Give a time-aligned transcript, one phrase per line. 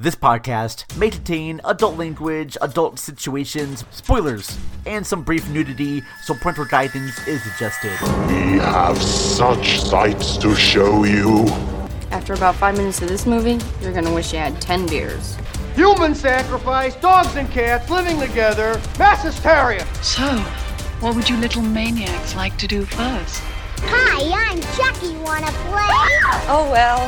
[0.00, 6.64] This podcast may contain adult language, adult situations, spoilers, and some brief nudity, so parental
[6.64, 7.92] guidance is suggested.
[8.26, 11.44] We have such sights to show you.
[12.12, 15.36] After about five minutes of this movie, you're gonna wish you had ten beers.
[15.74, 19.86] Human sacrifice, dogs and cats living together, mass hysteria.
[20.02, 20.38] So,
[21.00, 23.42] what would you little maniacs like to do first?
[23.82, 25.16] Hi, I'm Chucky.
[25.18, 25.88] Wanna play?
[26.48, 27.06] Oh well,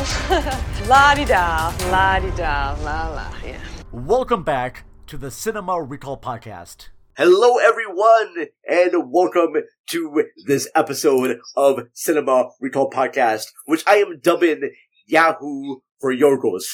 [0.89, 3.33] la di da, la di da, la la.
[3.45, 3.61] Yeah.
[3.93, 6.89] Welcome back to the Cinema Recall Podcast.
[7.17, 9.55] Hello, everyone, and welcome
[9.89, 14.71] to this episode of Cinema Recall Podcast, which I am dubbing
[15.07, 16.65] Yahoo for Yorgos.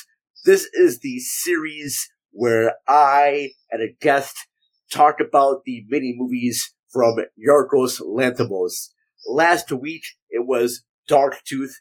[0.45, 4.37] This is the series where I and a guest
[4.93, 8.91] talk about the mini movies from Yorgos Lanthimos.
[9.27, 11.81] Last week it was Dark Tooth.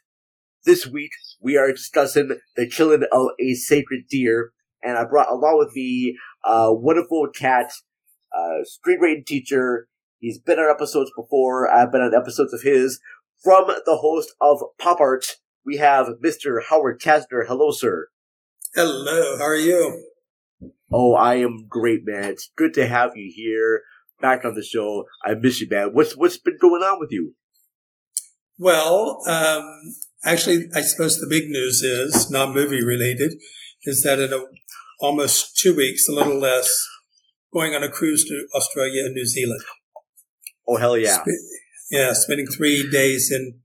[0.64, 4.52] This week we are discussing the killing of a sacred deer,
[4.82, 7.70] and I brought along with me a wonderful cat,
[8.36, 9.88] uh, screenwriting teacher.
[10.18, 11.70] He's been on episodes before.
[11.70, 13.00] I've been on episodes of his.
[13.42, 16.64] From the host of Pop Art, we have Mr.
[16.68, 17.46] Howard Casner.
[17.46, 18.08] Hello, sir.
[18.74, 20.04] Hello, how are you?
[20.92, 22.24] Oh, I am great, man.
[22.24, 23.82] It's good to have you here
[24.20, 25.04] back on the show.
[25.24, 25.90] I miss you, man.
[25.92, 27.34] What's what's been going on with you?
[28.58, 29.64] Well, um,
[30.24, 33.34] actually, I suppose the big news is not movie related,
[33.84, 34.44] is that in a,
[35.00, 36.84] almost two weeks, a little less,
[37.52, 39.60] going on a cruise to Australia and New Zealand.
[40.66, 41.22] Oh hell yeah!
[41.22, 41.46] Sp-
[41.90, 43.60] yeah, spending three days in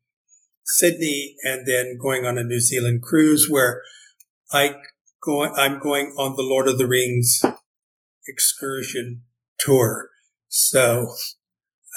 [0.64, 3.82] Sydney and then going on a New Zealand cruise where
[4.52, 4.76] I
[5.22, 5.44] go.
[5.56, 7.42] I'm going on the Lord of the Rings
[8.28, 9.24] excursion
[9.60, 10.10] tour.
[10.56, 11.08] So,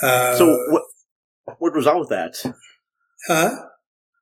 [0.02, 0.82] uh, So what
[1.58, 2.32] what was on with that?
[3.28, 3.50] huh?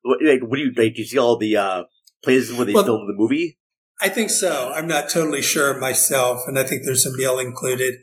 [0.03, 0.95] What, like, what do you like?
[0.97, 1.85] Do you see all the uh,
[2.25, 3.59] places where they Well- filmed the movie?
[4.01, 4.73] I think so.
[4.75, 7.95] I'm not totally sure myself, and I think there's some meal included.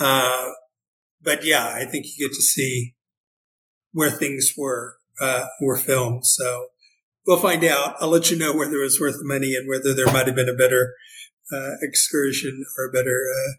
[0.00, 0.52] Uh,
[1.20, 2.94] but yeah, I think you get to see
[3.92, 6.24] where things were uh, were filmed.
[6.24, 6.68] So
[7.26, 7.96] we'll find out.
[8.00, 10.36] I'll let you know whether it was worth the money and whether there might have
[10.36, 10.94] been a better
[11.52, 13.52] uh, excursion or a better uh,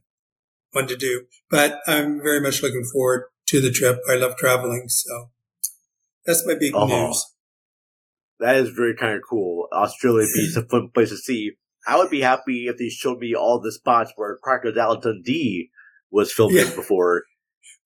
[0.77, 1.25] one to do.
[1.49, 3.97] But I'm very much looking forward to the trip.
[4.09, 5.31] I love traveling, so
[6.25, 6.87] that's my big Oh.
[6.87, 7.25] news.
[8.39, 9.67] That is very kind of cool.
[9.71, 11.51] Australia be a fun place to see.
[11.87, 15.69] I would be happy if they showed me all the spots where Crocodile Dundee
[16.11, 16.75] was filmed Yeah.
[16.75, 17.23] before.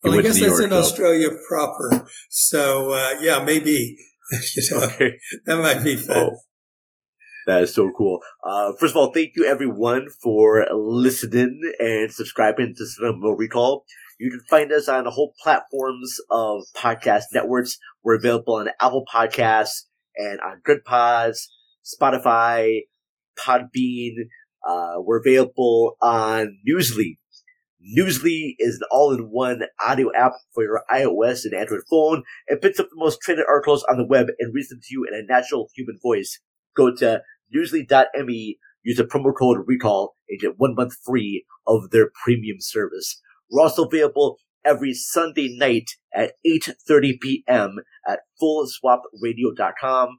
[0.03, 0.79] Well, I guess that's York, in though.
[0.79, 2.07] Australia proper.
[2.29, 3.97] So uh, yeah, maybe
[4.55, 5.11] you know Okay.
[5.45, 6.17] that might be fun.
[6.17, 6.37] Oh,
[7.47, 8.19] that is so cool.
[8.43, 13.85] Uh, first of all, thank you everyone for listening and subscribing to Cinema Recall.
[14.19, 17.77] You can find us on the whole platforms of podcast networks.
[18.03, 19.85] We're available on Apple Podcasts
[20.15, 21.51] and on Good Pods,
[21.83, 22.81] Spotify,
[23.37, 24.13] Podbean.
[24.67, 27.17] Uh, we're available on Newsly.
[27.97, 32.21] Newsly is an all-in-one audio app for your iOS and Android phone.
[32.45, 35.03] It picks up the most trending articles on the web and reads them to you
[35.03, 36.39] in a natural human voice.
[36.75, 37.21] Go to
[37.55, 43.21] newsly.me, use the promo code RECALL, and get one month free of their premium service.
[43.49, 47.77] We're also available every Sunday night at 8.30 p.m.
[48.07, 50.09] at fullswapradio.com.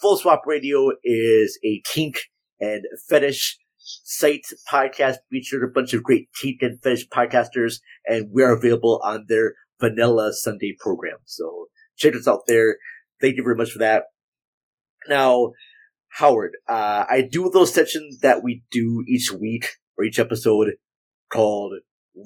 [0.00, 2.18] Full Swap Radio is a kink
[2.60, 8.52] and fetish site podcast featured a bunch of great kink and fetish podcasters, and we're
[8.52, 11.18] available on their vanilla Sunday program.
[11.24, 11.66] So
[11.96, 12.76] check us out there.
[13.20, 14.04] Thank you very much for that.
[15.08, 15.52] Now,
[16.08, 20.72] Howard, uh, I do those sections that we do each week or each episode
[21.30, 21.74] called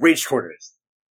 [0.01, 0.53] Rage Corner.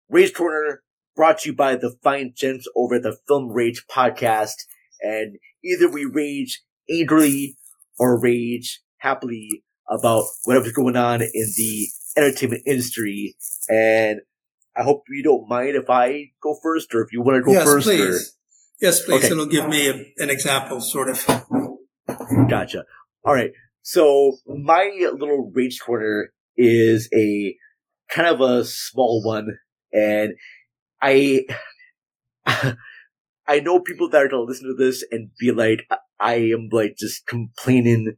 [0.08, 0.82] Rage Corner
[1.16, 4.54] brought to you by the fine gents over at the Film Rage podcast.
[5.00, 7.56] And either we rage angrily
[7.98, 13.36] or rage happily about whatever's going on in the entertainment industry.
[13.68, 14.20] And
[14.76, 17.52] I hope you don't mind if I go first or if you want to go
[17.52, 17.86] yes, first.
[17.86, 18.36] please.
[18.80, 19.24] Yes, please.
[19.24, 19.32] Okay.
[19.32, 21.18] It'll give me a, an example, sort of.
[22.30, 22.84] Or, gotcha.
[23.24, 23.52] All right.
[23.82, 27.56] So my little rage corner is a
[28.10, 29.58] kind of a small one
[29.92, 30.32] and
[31.00, 31.44] I,
[32.46, 35.86] I know people that are to listen to this and be like,
[36.20, 38.16] I- am like just complaining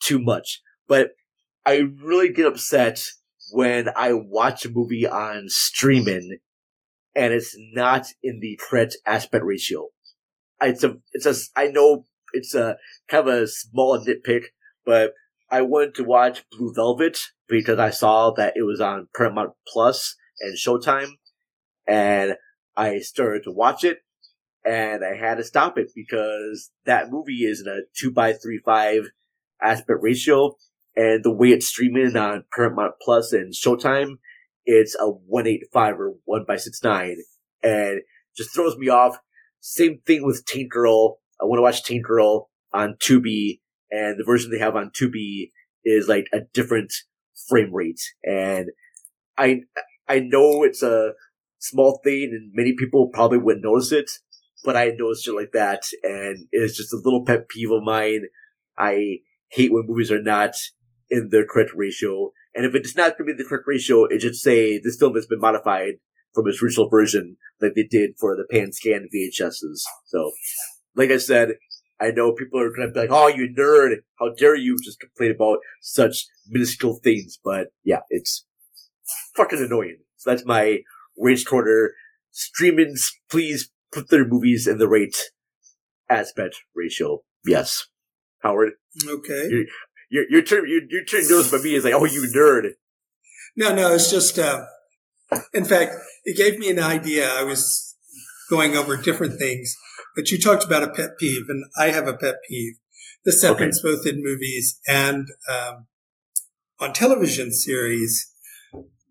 [0.00, 1.10] too much, but
[1.64, 3.04] I really get upset
[3.52, 6.38] when I watch a movie on streaming
[7.14, 9.88] and it's not in the correct aspect ratio.
[10.60, 12.76] It's a, it's a, I know it's a
[13.08, 14.46] kind of a small nitpick,
[14.84, 15.14] but
[15.50, 20.16] I wanted to watch Blue Velvet because I saw that it was on Paramount Plus
[20.40, 21.10] and Showtime,
[21.86, 22.34] and
[22.76, 23.98] I started to watch it,
[24.64, 28.60] and I had to stop it because that movie is in a two by three
[28.64, 29.10] five
[29.62, 30.56] aspect ratio,
[30.96, 34.18] and the way it's streaming on Paramount Plus and Showtime,
[34.64, 37.16] it's a 185 or 1 by six nine,
[37.62, 38.00] and
[38.36, 39.18] just throws me off.
[39.60, 41.20] Same thing with Tank Girl.
[41.44, 43.60] I want to watch Tank Girl on Tubi
[43.90, 45.50] and the version they have on Tubi
[45.84, 46.90] is like a different
[47.48, 48.00] frame rate.
[48.24, 48.70] And
[49.36, 49.60] I,
[50.08, 51.12] I know it's a
[51.58, 54.10] small thing and many people probably wouldn't notice it,
[54.64, 58.22] but I noticed shit like that and it's just a little pet peeve of mine.
[58.78, 59.18] I
[59.48, 60.54] hate when movies are not
[61.10, 62.32] in the correct ratio.
[62.54, 65.14] And if it's not going to be the correct ratio, it should say this film
[65.14, 65.96] has been modified
[66.32, 69.82] from its original version like they did for the pan scan VHSs.
[70.06, 70.32] So,
[70.96, 71.54] like I said,
[72.00, 73.96] I know people are going to be like, oh, you nerd.
[74.18, 77.38] How dare you just complain about such minuscule things?
[77.42, 78.44] But yeah, it's
[79.36, 79.98] fucking annoying.
[80.16, 80.80] So that's my
[81.16, 81.92] rage corner.
[82.32, 85.16] Streamings, please put their movies in the right
[86.10, 87.22] aspect ratio.
[87.46, 87.86] Yes.
[88.42, 88.72] Howard?
[89.06, 89.48] Okay.
[89.48, 89.64] Your,
[90.10, 92.72] your, your turn, your, your turn noticed by me is like, oh, you nerd.
[93.56, 94.64] No, no, it's just, uh,
[95.52, 95.94] in fact,
[96.24, 97.32] it gave me an idea.
[97.32, 97.93] I was
[98.50, 99.74] going over different things,
[100.14, 102.74] but you talked about a pet peeve, and I have a pet peeve.
[103.24, 103.94] This happens okay.
[103.94, 105.86] both in movies and um,
[106.80, 108.30] on television series.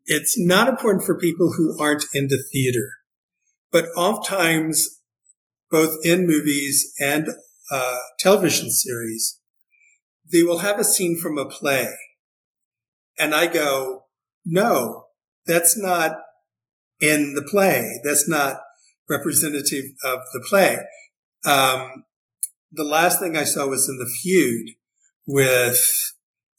[0.05, 2.91] It's not important for people who aren't into theater,
[3.71, 4.99] but oftentimes,
[5.71, 7.29] both in movies and
[7.71, 9.39] uh, television series,
[10.31, 11.89] they will have a scene from a play.
[13.17, 14.05] And I go,
[14.45, 15.05] no,
[15.45, 16.17] that's not
[16.99, 17.99] in the play.
[18.03, 18.59] That's not
[19.09, 20.77] representative of the play.
[21.45, 22.05] Um,
[22.71, 24.69] the last thing I saw was in the feud
[25.27, 25.79] with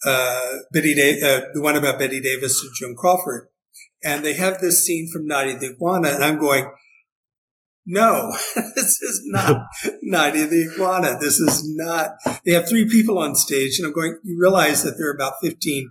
[0.06, 3.49] uh, Bette, da- uh, the one about Bette Davis and Joan Crawford,
[4.02, 6.70] and they have this scene from Night of the Iguana, and I'm going,
[7.87, 8.32] no,
[8.76, 9.67] this is not
[10.02, 11.19] Night of the Iguana.
[11.20, 12.12] This is not.
[12.44, 14.19] They have three people on stage, and I'm going.
[14.23, 15.91] You realize that there are about 15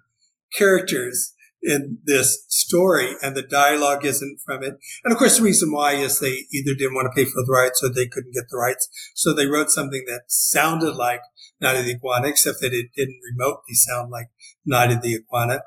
[0.57, 1.32] characters
[1.63, 4.75] in this story and the dialogue isn't from it.
[5.03, 7.51] And of course, the reason why is they either didn't want to pay for the
[7.51, 8.89] rights or they couldn't get the rights.
[9.15, 11.21] So they wrote something that sounded like
[11.61, 14.27] Night of the Iguana, except that it didn't remotely sound like
[14.65, 15.61] Night of the Iguana.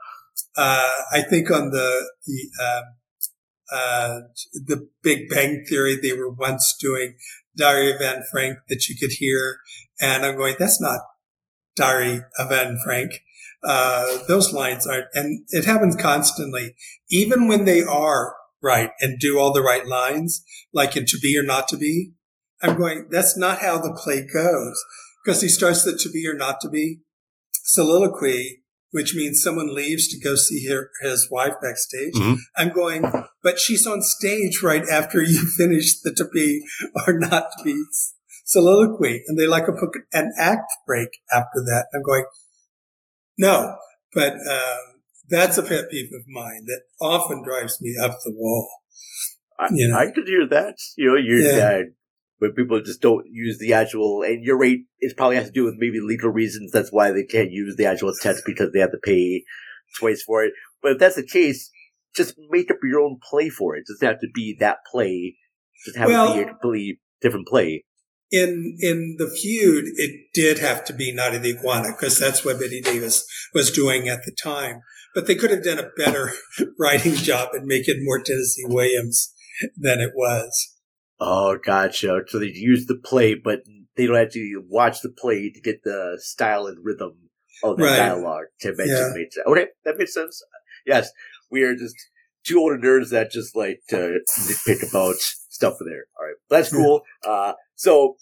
[0.56, 2.84] Uh, I think on the, the, um,
[3.72, 4.20] uh,
[4.52, 7.16] the Big Bang Theory, they were once doing
[7.56, 9.58] Diary of Anne Frank that you could hear.
[10.00, 11.00] And I'm going, that's not
[11.75, 13.22] Diary of Anne Frank
[13.64, 16.75] uh, those lines aren't, and it happens constantly,
[17.11, 21.38] even when they are right and do all the right lines, like in To Be
[21.38, 22.12] or Not to Be.
[22.62, 24.82] I'm going, that's not how the play goes.
[25.25, 27.00] Because he starts the To Be or Not to Be
[27.53, 28.62] soliloquy,
[28.93, 32.14] which means someone leaves to go see her, his wife backstage.
[32.14, 32.35] Mm-hmm.
[32.56, 33.05] I'm going,
[33.43, 36.62] but she's on stage right after you finish the To Be
[37.06, 37.85] or Not to Be
[38.44, 39.23] soliloquy.
[39.26, 39.75] And they like a,
[40.12, 41.87] an act break after that.
[41.93, 42.25] I'm going,
[43.38, 43.77] no,
[44.15, 48.69] but um, that's a pet peeve of mine that often drives me up the wall.
[49.59, 49.99] I, you know?
[49.99, 50.77] I could hear that.
[50.97, 51.69] You know, you're yeah.
[51.69, 51.83] uh,
[52.38, 55.65] when people just don't use the actual, and your rate it probably has to do
[55.65, 56.73] with maybe legal reasons.
[56.73, 59.44] That's why they can't use the actual text because they have to pay
[59.99, 60.53] twice for it.
[60.83, 61.71] But if that's the case,
[62.15, 63.81] just make up your own play for it.
[63.81, 65.37] It doesn't have to be that play.
[65.85, 67.85] Just have well, it be a completely different play
[68.31, 72.44] in in the feud, it did have to be Night of the Iguana because that's
[72.44, 74.81] what Bette Davis was doing at the time.
[75.14, 76.33] But they could have done a better
[76.78, 79.33] writing job and make it more Tennessee Williams
[79.76, 80.75] than it was.
[81.18, 82.21] Oh, gotcha.
[82.26, 83.61] So they use the play, but
[83.97, 87.14] they don't actually watch the play to get the style and rhythm
[87.64, 87.97] of the right.
[87.97, 89.50] dialogue to mention yeah.
[89.50, 90.42] Okay, that makes sense.
[90.87, 91.11] Yes,
[91.50, 91.97] we are just
[92.47, 96.05] two older nerds that just like to nitpick about stuff there.
[96.19, 97.03] All right, that's cool.
[97.26, 98.17] Uh, so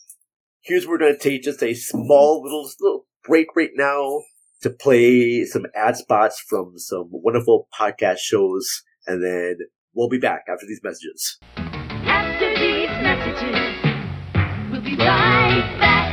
[0.62, 4.22] here's where we're going to take just a small little, little break right now
[4.62, 9.58] to play some ad spots from some wonderful podcast shows, and then
[9.92, 11.38] we'll be back after these messages.
[11.56, 16.03] After these messages, we'll be right back.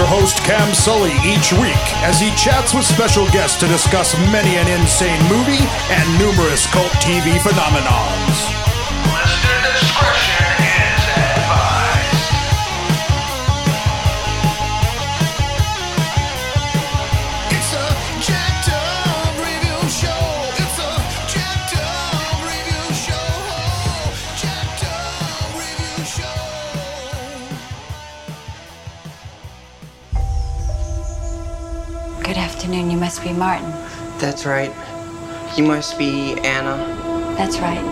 [0.00, 4.56] Your host Cam Sully each week as he chats with special guests to discuss many
[4.56, 8.59] an insane movie and numerous cult TV phenomenons.
[32.72, 32.76] Show.
[32.76, 33.00] Good afternoon.
[33.00, 33.70] must be Martin.
[34.18, 34.72] That's right.
[35.56, 36.76] You must be Anna.
[37.36, 37.82] That's right.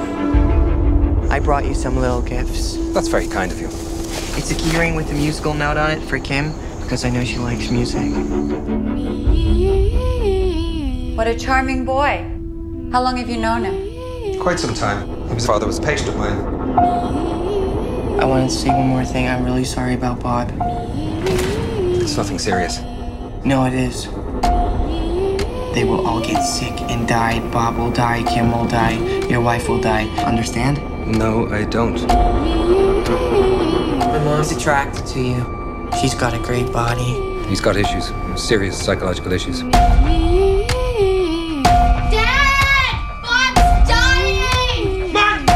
[1.31, 2.77] I brought you some little gifts.
[2.93, 3.67] That's very kind of you.
[3.67, 7.39] It's a keyring with a musical note on it for Kim because I know she
[7.39, 8.03] likes music.
[11.17, 12.25] What a charming boy.
[12.93, 14.41] How long have you known him?
[14.41, 15.09] Quite some time.
[15.29, 16.39] His father was a patient of mine.
[18.21, 19.29] I wanted to say one more thing.
[19.29, 20.53] I'm really sorry about Bob.
[20.57, 22.81] It's nothing serious.
[23.45, 24.07] No, it is.
[25.79, 27.39] They will all get sick and die.
[27.53, 28.25] Bob will die.
[28.25, 28.99] Kim will die.
[29.29, 30.09] Your wife will die.
[30.25, 30.83] Understand?
[31.07, 32.05] No, I don't.
[34.01, 35.89] My mom's attracted to you.
[36.01, 37.15] She's got a great body.
[37.47, 39.61] He's got issues, serious psychological issues.
[39.61, 40.67] Dad!
[43.23, 45.13] Bob's dying!
[45.13, 45.47] Mom!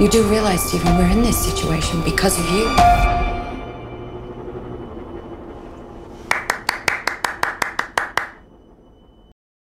[0.00, 2.68] You do realize, Stephen, we're in this situation because of you.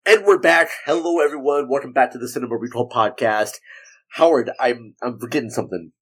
[0.07, 0.69] And we're back.
[0.87, 1.71] Hello, everyone.
[1.71, 3.53] Welcome back to the Cinema Recall podcast.
[4.17, 5.93] Howard, I'm I'm forgetting something.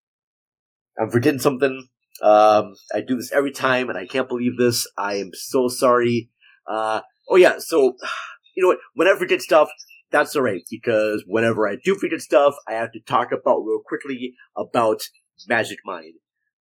[0.99, 1.87] I'm forgetting something.
[2.21, 4.85] Um, I do this every time, and I can't believe this.
[4.99, 6.31] I am so sorry.
[6.67, 7.61] Uh, oh yeah.
[7.61, 7.95] So,
[8.57, 8.79] you know what?
[8.95, 9.69] When I forget stuff,
[10.11, 14.35] that's alright because whenever I do forget stuff, I have to talk about real quickly
[14.57, 15.03] about
[15.47, 16.15] Magic Mind.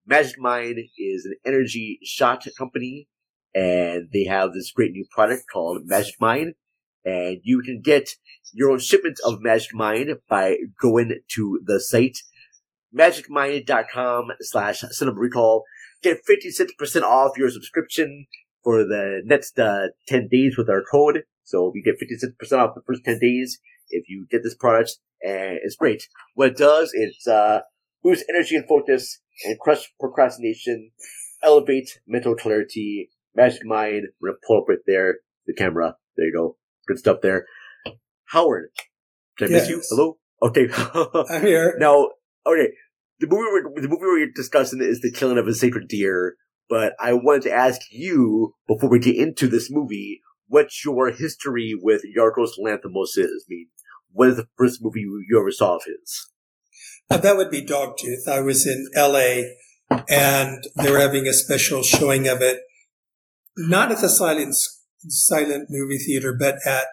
[0.06, 3.08] Magic Mind is an energy shot company,
[3.56, 6.54] and they have this great new product called Magic Mind
[7.05, 8.10] and you can get
[8.53, 12.17] your own shipment of Magic Mind by going to the site
[12.96, 15.63] magicmind.com slash recall.
[16.03, 18.25] Get 56% off your subscription
[18.63, 21.24] for the next uh, 10 days with our code.
[21.43, 25.60] So you get 56% off the first 10 days if you get this product, and
[25.63, 26.08] it's great.
[26.36, 27.60] What it does, is uh,
[28.03, 30.91] boost energy and focus, and crush procrastination,
[31.43, 33.10] elevate mental clarity.
[33.36, 35.96] Magic Mind, we're gonna pull up right there, the camera.
[36.15, 36.58] There you go
[36.91, 37.45] good stuff there.
[38.25, 38.69] Howard,
[39.38, 39.62] did I Yes.
[39.62, 39.81] miss you?
[39.89, 40.17] Hello?
[40.41, 40.67] Okay.
[41.36, 41.75] I'm here.
[41.79, 42.10] Now,
[42.45, 42.69] okay,
[43.19, 46.36] the movie we're, the movie we're discussing is the killing of a sacred deer,
[46.69, 51.74] but I wanted to ask you before we get into this movie, what your history
[51.79, 53.45] with Yorgos Lanthimos is.
[53.45, 53.67] I mean,
[54.12, 56.27] what is the first movie you, you ever saw of his?
[57.10, 58.27] Uh, that would be Dogtooth.
[58.27, 59.43] I was in LA
[60.10, 62.62] and they were having a special showing of it,
[63.57, 64.55] not at the silent,
[65.08, 66.88] silent movie theater, but at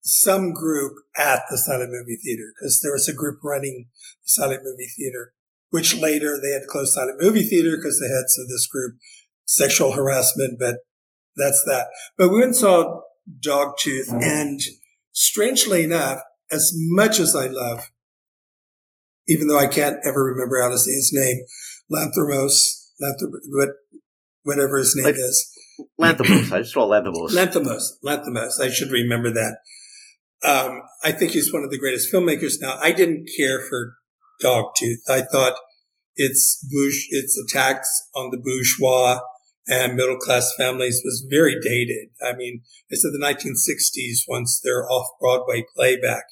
[0.00, 3.86] some group at the silent movie theater because there was a group running
[4.22, 5.32] the silent movie theater,
[5.70, 8.96] which later they had to close silent movie theater because the heads of this group
[9.44, 10.76] sexual harassment, but
[11.36, 11.88] that's that.
[12.18, 13.00] But we went and saw
[13.40, 14.60] Dogtooth and
[15.12, 17.90] strangely enough, as much as I love
[19.28, 21.44] even though I can't ever remember how to say his name,
[21.90, 23.70] Lanthimos, Lanthimos, what,
[24.42, 25.51] whatever his name is.
[26.00, 26.52] Lanthimos.
[26.52, 27.30] I just saw Lanthimos.
[27.30, 28.60] Lanthimos, Lanthimos.
[28.60, 29.58] I should remember that.
[30.44, 32.78] Um, I think he's one of the greatest filmmakers now.
[32.80, 33.94] I didn't care for
[34.42, 35.08] Dogtooth.
[35.08, 35.54] I thought
[36.16, 39.20] its bush, its attacks on the bourgeois
[39.68, 42.08] and middle class families was very dated.
[42.20, 46.24] I mean, it's of the 1960s once they're off Broadway playback.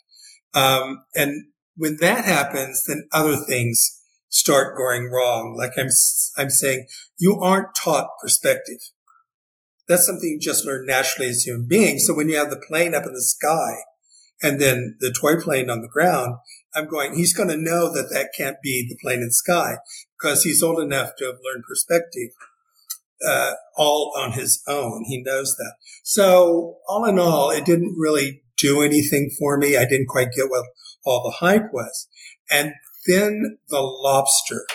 [0.53, 5.55] Um, and when that happens, then other things start going wrong.
[5.57, 5.91] Like I'm,
[6.37, 6.87] I'm saying,
[7.19, 8.79] you aren't taught perspective.
[9.91, 12.07] That's something you just learn naturally as human beings.
[12.07, 13.79] So when you have the plane up in the sky
[14.41, 16.37] and then the toy plane on the ground,
[16.77, 19.79] I'm going, he's going to know that that can't be the plane in the sky
[20.17, 22.29] because he's old enough to have learned perspective,
[23.27, 25.03] uh, all on his own.
[25.09, 25.75] He knows that.
[26.05, 29.77] So all in all, it didn't really do anything for me.
[29.77, 30.67] I didn't quite get what
[31.05, 32.07] all the hype was.
[32.49, 32.75] And
[33.09, 34.67] then the lobster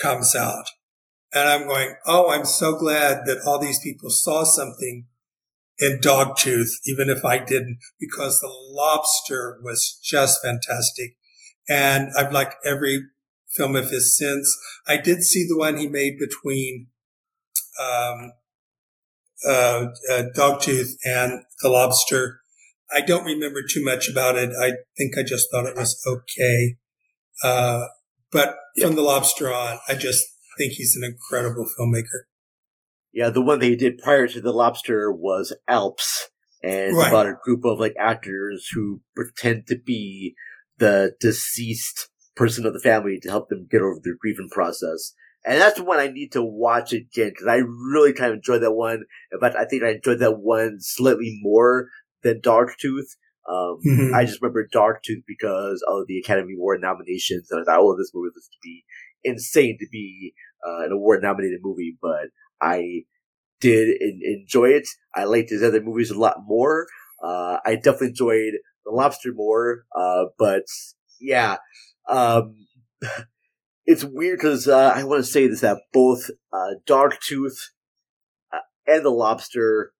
[0.00, 0.64] comes out
[1.32, 5.06] and I'm going, Oh, I'm so glad that all these people saw something
[5.78, 11.16] in Dogtooth, even if I didn't, because the lobster was just fantastic.
[11.68, 13.00] And I've liked every
[13.48, 14.56] film of his since.
[14.86, 16.88] I did see the one he made between,
[17.80, 18.32] um,
[19.46, 22.40] uh, uh, Dogtooth and the lobster.
[22.90, 24.50] I don't remember too much about it.
[24.58, 26.76] I think I just thought it was okay.
[27.42, 27.86] Uh,
[28.32, 30.24] but from the lobster on, I just
[30.58, 32.24] think he's an incredible filmmaker.
[33.12, 36.28] Yeah, the one they did prior to the lobster was Alps,
[36.62, 37.08] and it's Right.
[37.08, 40.34] about a group of like actors who pretend to be
[40.78, 45.14] the deceased person of the family to help them get over their grieving process.
[45.46, 48.62] And that's the one I need to watch again because I really kind of enjoyed
[48.62, 49.04] that one.
[49.32, 51.88] In fact, I think I enjoyed that one slightly more
[52.22, 53.16] than Dogtooth.
[53.48, 54.12] Um, Mhm.
[54.12, 57.96] I just remember Dark Tooth because of the Academy Award nominations, and I thought, oh,
[57.96, 58.84] this movie was to be
[59.22, 60.34] insane to be
[60.66, 62.28] uh, an award nominated movie, but
[62.60, 63.04] I
[63.60, 64.88] did en- enjoy it.
[65.14, 66.86] I liked his other movies a lot more.
[67.22, 68.54] Uh, I definitely enjoyed
[68.84, 69.84] The Lobster more.
[69.94, 70.64] Uh, but
[71.20, 71.56] yeah,
[72.08, 72.66] um,
[73.86, 77.70] it's weird because uh, I want to say this that both uh, Dogtooth
[78.52, 79.92] uh, and The Lobster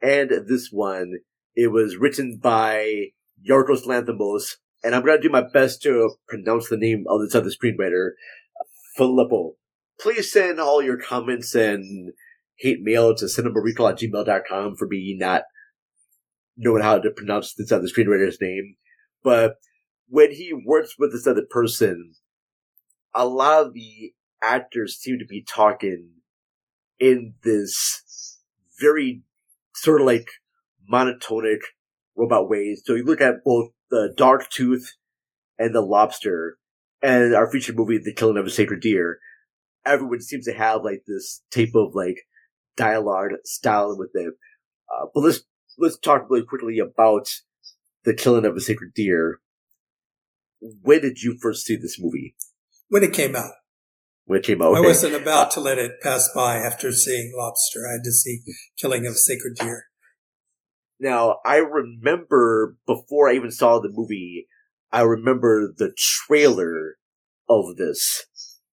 [0.00, 1.18] and this one,
[1.56, 3.06] it was written by
[3.48, 7.50] Yorgos Lanthimos, and I'm gonna do my best to pronounce the name of this other
[7.50, 8.10] screenwriter,
[8.96, 9.54] Filippou.
[10.00, 12.12] Please send all your comments and
[12.56, 15.42] hate mail to cinemarecall at gmail.com for me not
[16.56, 18.76] knowing how to pronounce this other screenwriter's name.
[19.22, 19.56] But
[20.08, 22.14] when he works with this other person,
[23.14, 24.12] a lot of the
[24.42, 26.10] actors seem to be talking
[26.98, 28.38] in this
[28.80, 29.22] very
[29.74, 30.28] sort of like
[30.92, 31.58] monotonic
[32.16, 32.82] robot ways.
[32.84, 34.96] So you look at both the Dark Tooth
[35.58, 36.58] and the Lobster
[37.02, 39.18] and our feature movie, The Killing of a Sacred Deer.
[39.88, 42.18] Everyone seems to have like this type of like
[42.76, 44.34] dialogue style with them.
[44.92, 45.40] Uh, but let's
[45.78, 47.28] let's talk really quickly about
[48.04, 49.40] The Killing of a Sacred Deer.
[50.60, 52.34] When did you first see this movie?
[52.88, 53.52] When it came out.
[54.24, 57.88] When it came out, I wasn't about to let it pass by after seeing Lobster.
[57.88, 58.40] I had to see
[58.76, 59.86] Killing of a Sacred Deer.
[61.00, 64.46] Now, I remember before I even saw the movie,
[64.92, 66.96] I remember the trailer
[67.48, 68.26] of this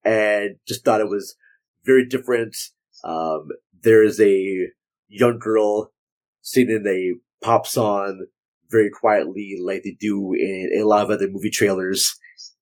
[0.06, 1.36] and just thought it was
[1.84, 2.56] very different.
[3.04, 3.50] Um,
[3.82, 4.68] there is a
[5.08, 5.92] young girl
[6.42, 8.26] sitting in a pop song
[8.72, 12.16] very quietly like they do in a lot of other movie trailers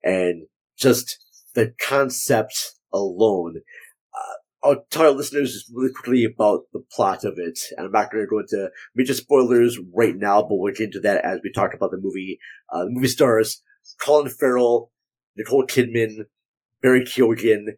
[0.04, 0.44] and
[0.78, 1.18] just
[1.56, 3.62] the concept alone
[4.64, 8.10] I'll tell our listeners just really quickly about the plot of it, and I'm not
[8.10, 11.52] going to go into major spoilers right now, but we'll get into that as we
[11.52, 12.40] talk about the movie.
[12.72, 13.62] Uh, the movie stars
[14.02, 14.90] Colin Farrell,
[15.36, 16.26] Nicole Kidman,
[16.84, 17.78] Barry Keoghan,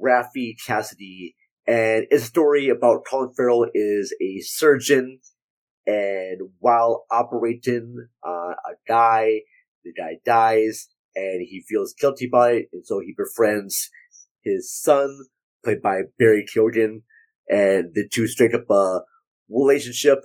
[0.00, 1.36] Raffey Cassidy,
[1.66, 5.20] and it's a story about Colin Farrell is a surgeon,
[5.86, 9.42] and while operating on a guy,
[9.84, 13.90] the guy dies, and he feels guilty by it, and so he befriends
[14.42, 15.14] his son,
[15.62, 17.02] played by Barry Keoghan,
[17.50, 19.00] and the two strike up a
[19.50, 20.20] relationship.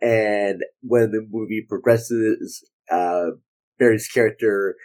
[0.00, 3.30] And when the movie progresses, uh,
[3.80, 4.76] Barry's character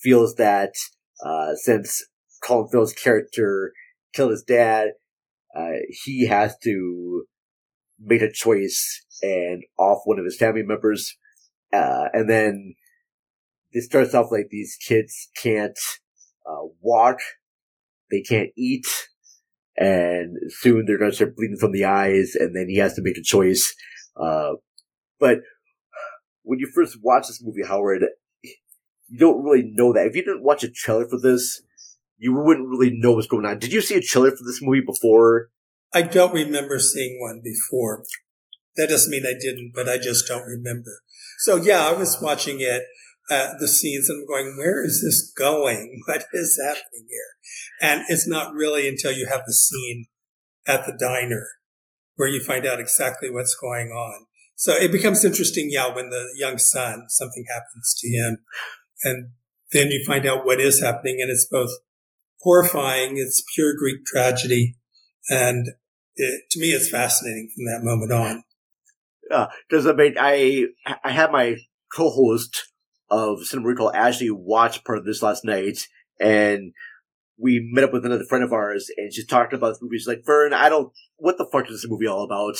[0.00, 0.74] feels that
[1.24, 2.04] uh, since
[2.42, 3.72] Colin Farrell's character
[4.14, 4.90] killed his dad,
[5.56, 7.24] uh, he has to
[7.98, 11.16] make a choice and off one of his family members.
[11.72, 12.74] Uh, and then
[13.72, 15.78] it starts off like these kids can't
[16.46, 17.18] uh, walk,
[18.10, 18.86] they can't eat,
[19.76, 23.02] and soon they're going to start bleeding from the eyes, and then he has to
[23.02, 23.74] make a choice.
[24.16, 24.52] Uh,
[25.18, 25.38] but
[26.42, 28.04] when you first watch this movie, Howard,
[29.08, 30.06] you don't really know that.
[30.06, 31.62] If you didn't watch a trailer for this,
[32.18, 33.58] you wouldn't really know what's going on.
[33.58, 35.50] Did you see a trailer for this movie before?
[35.94, 38.04] I don't remember seeing one before.
[38.76, 41.02] That doesn't mean I didn't, but I just don't remember.
[41.38, 42.84] So yeah, I was watching it,
[43.30, 46.02] uh, the scenes and I'm going, where is this going?
[46.06, 47.80] What is happening here?
[47.80, 50.06] And it's not really until you have the scene
[50.66, 51.46] at the diner
[52.16, 54.26] where you find out exactly what's going on.
[54.54, 58.38] So it becomes interesting, yeah, when the young son, something happens to him
[59.02, 59.30] and
[59.72, 61.70] then you find out what is happening and it's both
[62.40, 64.76] horrifying, it's pure Greek tragedy.
[65.28, 65.68] And
[66.14, 68.44] it, to me, it's fascinating from that moment on.
[69.30, 70.66] Uh, does I mean I
[71.02, 71.56] I had my
[71.94, 72.72] co-host
[73.10, 75.78] of Cinema Recall Ashley watch part of this last night,
[76.20, 76.72] and
[77.36, 79.98] we met up with another friend of ours, and she talked about the movie.
[79.98, 80.92] She's like, "Vern, I don't.
[81.16, 82.56] What the fuck is this movie all about?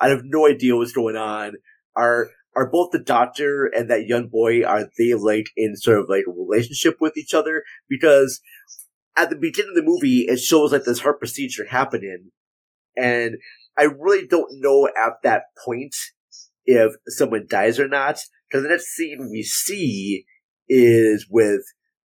[0.00, 1.54] I have no idea what's going on.
[1.94, 6.08] Are are both the doctor and that young boy are they like in sort of
[6.08, 7.62] like a relationship with each other?
[7.88, 8.40] Because
[9.16, 12.30] at the beginning of the movie, it shows like this heart procedure happening,
[12.96, 13.36] and
[13.78, 15.94] I really don't know at that point
[16.64, 18.18] if someone dies or not.
[18.50, 20.24] Because the next scene we see
[20.68, 21.62] is with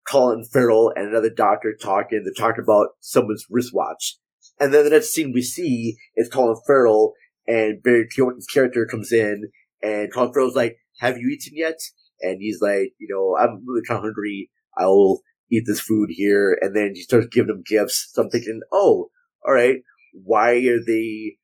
[0.07, 2.23] Colin Farrell and another doctor talking.
[2.23, 4.17] They're talking about someone's wristwatch.
[4.59, 7.13] And then the next scene we see is Colin Farrell
[7.47, 9.49] and Barry Keoghan's character comes in
[9.83, 11.79] and Colin Farrell's like, have you eaten yet?
[12.21, 14.49] And he's like, you know, I'm really kind of hungry.
[14.77, 15.19] I'll
[15.51, 16.57] eat this food here.
[16.61, 18.09] And then he starts giving him gifts.
[18.13, 19.09] So I'm thinking, oh,
[19.45, 19.77] all right.
[20.13, 21.37] Why are they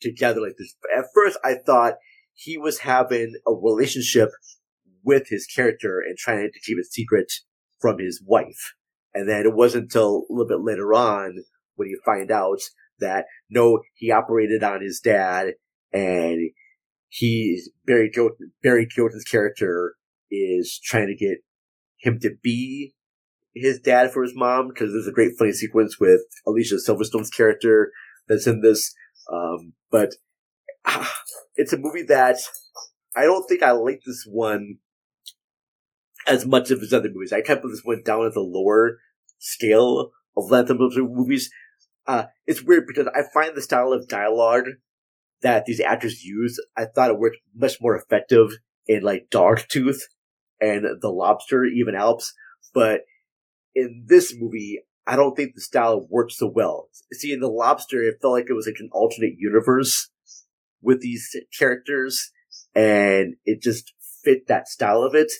[0.00, 0.74] together like this?
[0.96, 1.94] At first I thought
[2.32, 4.30] he was having a relationship
[5.04, 7.30] with his character and trying to keep it secret
[7.80, 8.74] from his wife.
[9.12, 12.60] And then it wasn't until a little bit later on when you find out
[13.00, 15.54] that no, he operated on his dad
[15.92, 16.50] and
[17.12, 19.96] he's Barry jo- Barry Keoghan's character
[20.30, 21.38] is trying to get
[21.98, 22.94] him to be
[23.54, 27.92] his dad for his mom because there's a great funny sequence with Alicia Silverstone's character
[28.28, 28.94] that's in this.
[29.30, 30.14] Um, but
[30.86, 31.14] ah,
[31.54, 32.38] it's a movie that
[33.14, 34.78] I don't think I like this one
[36.26, 37.32] as much as his other movies.
[37.32, 38.98] I kind of put this one down at the lower
[39.38, 41.50] scale of Lantham movies.
[42.06, 44.64] Uh, it's weird because I find the style of dialogue
[45.42, 50.00] that these actors use, I thought it worked much more effective in like Dark Dogtooth
[50.60, 52.32] and The Lobster, even Alps.
[52.72, 53.02] But
[53.74, 56.88] in this movie, I don't think the style works so well.
[57.12, 60.10] See, in The Lobster, it felt like it was like an alternate universe
[60.80, 62.30] with these characters,
[62.74, 63.92] and it just
[64.24, 65.32] fit that style of it.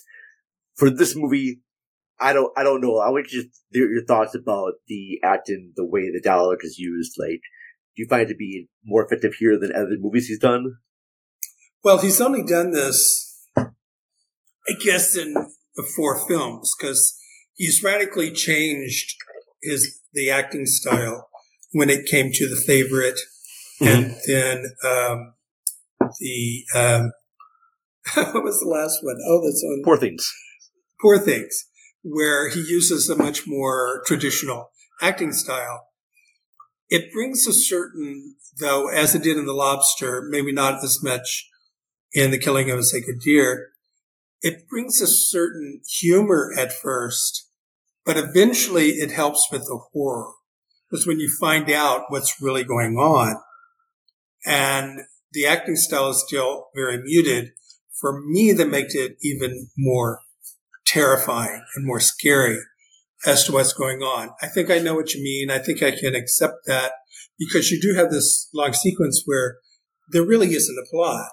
[0.75, 1.61] For this movie,
[2.21, 2.99] I don't, I don't know.
[2.99, 7.17] I want hear your thoughts about the acting, the way the dialogue is used.
[7.19, 7.41] Like,
[7.95, 10.77] do you find it to be more effective here than other movies he's done?
[11.85, 15.35] Well, he's only done this, I guess, in
[15.97, 17.19] four films because
[17.55, 19.17] he's radically changed
[19.63, 21.29] his the acting style
[21.73, 23.19] when it came to the favorite,
[23.81, 23.87] mm-hmm.
[23.87, 25.35] and then um,
[26.21, 27.13] the um,
[28.33, 29.17] what was the last one?
[29.27, 30.31] Oh, that's on Poor Things.
[31.01, 31.67] Poor Things,
[32.03, 35.89] where he uses a much more traditional acting style.
[36.93, 41.49] It brings a certain, though, as it did in The Lobster, maybe not as much
[42.13, 43.69] in The Killing of a Sacred Deer,
[44.43, 47.49] it brings a certain humor at first,
[48.05, 50.33] but eventually it helps with the horror.
[50.91, 53.37] Because when you find out what's really going on,
[54.45, 55.01] and
[55.33, 57.53] the acting style is still very muted,
[57.99, 60.21] for me, that makes it even more
[60.85, 62.59] terrifying and more scary
[63.25, 64.31] as to what's going on.
[64.43, 65.51] I think I know what you mean.
[65.51, 66.93] I think I can accept that
[67.39, 69.57] because you do have this long sequence where
[70.11, 71.33] there really isn't a plot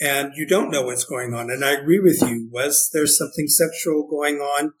[0.00, 1.50] and you don't know what's going on.
[1.50, 2.48] And I agree with you.
[2.52, 4.72] Was there something sexual going on?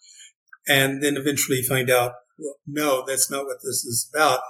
[0.68, 4.40] And then eventually find out, well, no, that's not what this is about.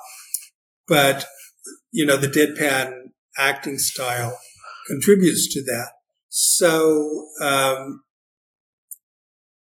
[0.87, 1.27] But,
[1.91, 2.93] you know, the deadpan
[3.39, 4.39] acting style
[4.87, 5.93] contributes to that.
[6.29, 8.03] So, um,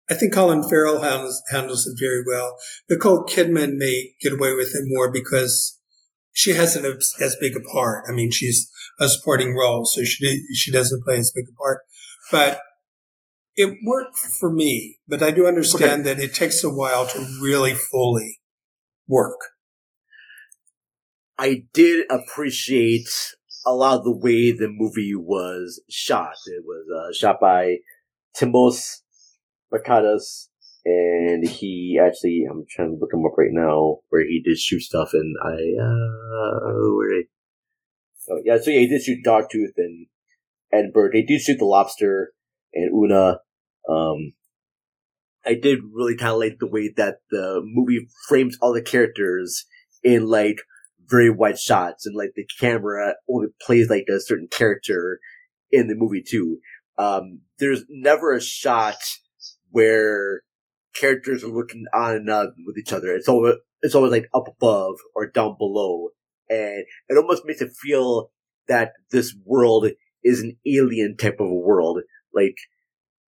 [0.09, 2.57] I think Colin Farrell handles, handles it very well.
[2.89, 5.79] Nicole Kidman may get away with it more because
[6.33, 8.05] she hasn't as big a part.
[8.09, 11.81] I mean, she's a supporting role, so she she doesn't play as big a part.
[12.31, 12.59] But
[13.55, 14.99] it worked for me.
[15.07, 16.13] But I do understand okay.
[16.13, 18.39] that it takes a while to really fully
[19.07, 19.39] work.
[21.37, 23.09] I did appreciate
[23.65, 26.35] a lot of the way the movie was shot.
[26.47, 27.77] It was uh, shot by
[28.37, 29.01] Thimios
[29.73, 30.47] Makadas,
[30.85, 34.81] and he actually, I'm trying to look him up right now, where he did shoot
[34.81, 37.25] stuff, and I, uh, where did,
[38.29, 40.07] oh, yeah, so yeah, he did shoot Dogtooth and,
[40.71, 41.13] and Bird.
[41.13, 42.33] He did shoot The Lobster
[42.73, 43.39] and Una.
[43.89, 44.33] Um,
[45.45, 49.65] I did really kind of like the way that the movie frames all the characters
[50.03, 50.61] in like
[51.07, 55.19] very wide shots and like the camera only plays like a certain character
[55.71, 56.59] in the movie too.
[56.97, 58.97] Um, there's never a shot
[59.71, 60.41] where
[60.95, 63.13] characters are looking on and on with each other.
[63.13, 66.09] It's always it's always like up above or down below,
[66.49, 68.31] and it almost makes it feel
[68.67, 69.87] that this world
[70.23, 71.99] is an alien type of a world.
[72.33, 72.55] Like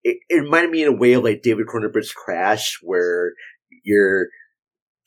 [0.02, 3.32] it, it reminded me in a way of like David Cronenberg's Crash, where
[3.84, 4.28] your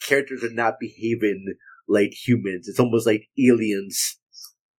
[0.08, 1.56] characters are not behaving
[1.88, 2.68] like humans.
[2.68, 4.18] It's almost like aliens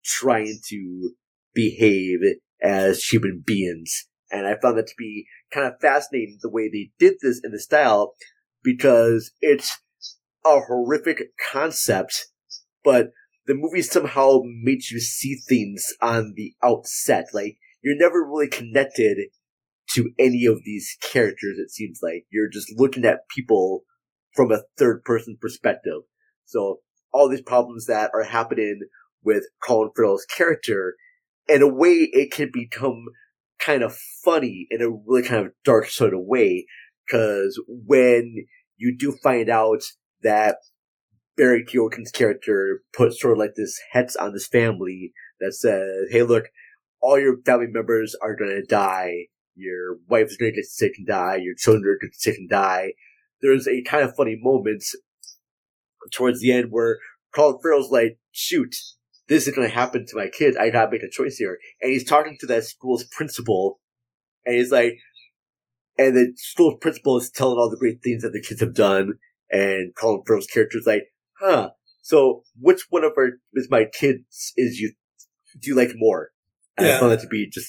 [0.04, 1.12] trying to
[1.54, 2.20] behave
[2.62, 4.06] as human beings.
[4.30, 7.52] And I found that to be kind of fascinating the way they did this in
[7.52, 8.14] the style
[8.62, 9.78] because it's
[10.44, 12.26] a horrific concept,
[12.84, 13.10] but
[13.46, 17.26] the movie somehow makes you see things on the outset.
[17.32, 19.18] Like, you're never really connected
[19.90, 22.24] to any of these characters, it seems like.
[22.30, 23.82] You're just looking at people
[24.34, 26.02] from a third person perspective.
[26.44, 26.80] So,
[27.12, 28.80] all these problems that are happening
[29.22, 30.94] with Colin Farrell's character,
[31.48, 33.04] in a way, it can become
[33.64, 36.66] kind of funny in a really kind of dark sort of way.
[37.10, 38.46] Cause when
[38.76, 39.82] you do find out
[40.22, 40.56] that
[41.36, 46.22] Barry Keoghan's character put sort of like this hex on this family that says, hey,
[46.22, 46.46] look,
[47.00, 49.26] all your family members are going to die.
[49.54, 51.36] Your wife is going to get sick and die.
[51.36, 52.92] Your children are going to get sick and die.
[53.40, 54.84] There's a kind of funny moment
[56.12, 56.98] towards the end where
[57.34, 58.74] Colin Farrell's like, shoot,
[59.28, 60.56] this is going to happen to my kids.
[60.56, 61.58] I gotta make a choice here.
[61.80, 63.80] And he's talking to that school's principal,
[64.44, 64.98] and he's like,
[65.98, 69.14] and the school principal is telling all the great things that the kids have done,
[69.50, 71.04] and Colin Farrell's character is like,
[71.38, 71.70] huh,
[72.02, 74.92] so which one of our, is my kids is you,
[75.60, 76.30] do you like more?
[76.76, 76.96] And yeah.
[76.96, 77.68] I found that to be just,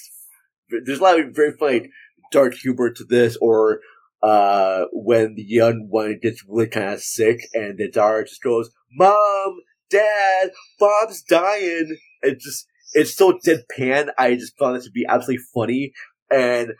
[0.70, 1.90] there's a lot of very funny
[2.32, 3.80] dark humor to this, or,
[4.22, 8.70] uh, when the young one gets really kind of sick and the daughter just goes,
[8.90, 11.96] mom, Dad, Bob's dying.
[12.22, 14.08] It just, it's so deadpan.
[14.18, 15.92] I just found it to be absolutely funny.
[16.30, 16.72] And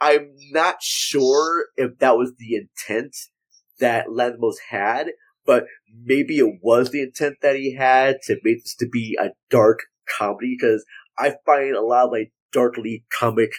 [0.00, 3.16] I'm not sure if that was the intent
[3.80, 5.08] that Lanthimos had,
[5.46, 5.64] but
[6.04, 9.80] maybe it was the intent that he had to make this to be a dark
[10.18, 10.84] comedy because
[11.18, 13.52] I find a lot of like darkly comic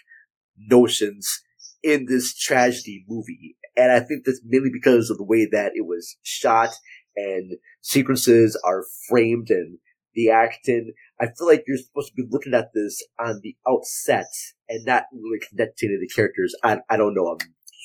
[0.58, 1.42] notions
[1.84, 3.58] in this tragedy movie.
[3.78, 6.70] And I think that's mainly because of the way that it was shot
[7.16, 9.78] and sequences are framed and
[10.14, 10.94] the acting.
[11.20, 14.28] I feel like you're supposed to be looking at this on the outset
[14.70, 16.56] and not really connecting to the characters.
[16.64, 17.28] I, I don't know.
[17.28, 17.38] I'm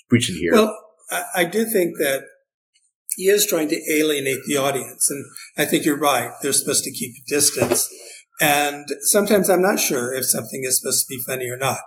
[0.08, 0.52] preaching here.
[0.52, 0.76] Well,
[1.10, 2.22] I, I do think that
[3.16, 5.10] he is trying to alienate the audience.
[5.10, 5.24] And
[5.58, 6.30] I think you're right.
[6.42, 7.88] They're supposed to keep a distance.
[8.40, 11.78] And sometimes I'm not sure if something is supposed to be funny or not.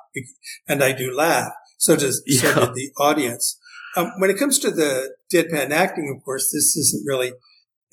[0.68, 1.52] And I do laugh.
[1.78, 2.54] So does, yeah.
[2.54, 3.60] so did the audience.
[3.96, 7.34] Um, when it comes to the deadpan acting, of course, this isn't really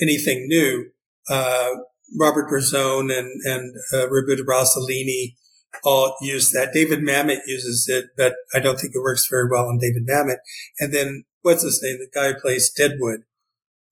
[0.01, 0.91] anything new.
[1.29, 1.71] Uh,
[2.19, 5.37] Robert Bresson and, and, uh, Roberto Rossellini
[5.85, 6.73] all use that.
[6.73, 10.39] David Mamet uses it, but I don't think it works very well on David Mamet.
[10.81, 11.99] And then what's his name?
[11.99, 13.21] The guy who plays Deadwood.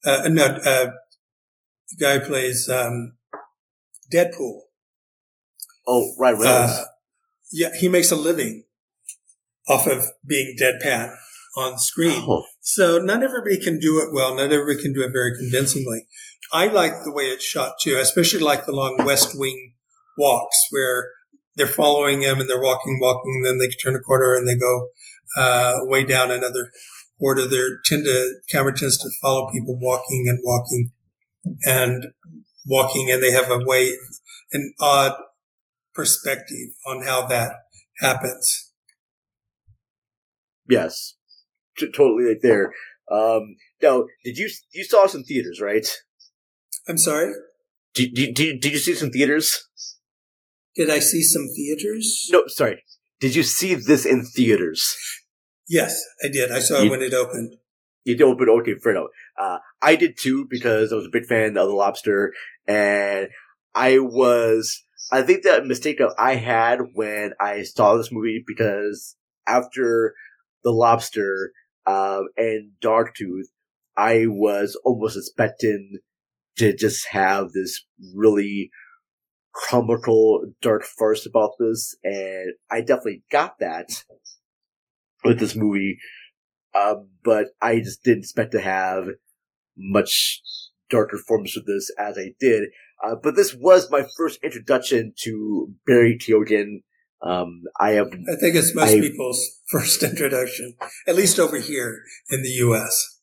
[0.04, 0.90] Uh, no, uh,
[1.90, 3.16] the guy who plays, um,
[4.12, 4.60] Deadpool.
[5.86, 6.46] Oh, right, right.
[6.46, 6.84] Uh,
[7.52, 8.64] yeah, he makes a living
[9.68, 11.14] off of being deadpan
[11.58, 12.24] on screen.
[12.26, 12.44] Oh.
[12.60, 14.34] So not everybody can do it well.
[14.34, 16.06] Not everybody can do it very convincingly.
[16.52, 17.96] I like the way it's shot too.
[17.96, 19.74] I especially like the long West Wing
[20.16, 21.10] walks where
[21.56, 24.56] they're following him and they're walking, walking, and then they turn a corner and they
[24.56, 24.88] go
[25.36, 26.70] uh, way down another
[27.18, 27.46] quarter.
[27.46, 30.92] They tend to camera tends to follow people walking and walking
[31.64, 32.06] and
[32.66, 33.92] walking, and they have a way,
[34.52, 35.14] an odd
[35.94, 37.52] perspective on how that
[37.98, 38.72] happens.
[40.68, 41.14] Yes,
[41.78, 42.72] T- totally like there.
[43.10, 45.86] Um, now, did you you saw some theaters, right?
[46.88, 47.32] I'm sorry.
[47.94, 49.68] Did, did, did, did you see some theaters?
[50.76, 52.28] Did I see some theaters?
[52.30, 52.84] No, sorry.
[53.20, 54.96] Did you see this in theaters?
[55.68, 56.52] Yes, I did.
[56.52, 57.56] I saw you, it when it opened.
[58.04, 59.08] You did open, okay, fair enough.
[59.38, 62.32] Uh, I did too because I was a big fan of The Lobster
[62.66, 63.28] and
[63.74, 69.16] I was, I think that mistake that I had when I saw this movie because
[69.46, 70.14] after
[70.64, 71.52] The Lobster,
[71.88, 73.46] um, and Dogtooth,
[73.96, 75.98] I was almost expecting
[76.58, 78.70] to just have this really
[79.68, 84.04] comical dark farce about this, and I definitely got that
[85.24, 85.98] with this movie.
[86.74, 89.06] Um, but I just didn't expect to have
[89.76, 90.42] much
[90.90, 92.68] darker forms of this as I did.
[93.02, 96.82] Uh, but this was my first introduction to Barry Keoghan.
[97.20, 98.08] Um, I have.
[98.08, 100.74] I think it's most I, people's first introduction,
[101.06, 103.20] at least over here in the U.S.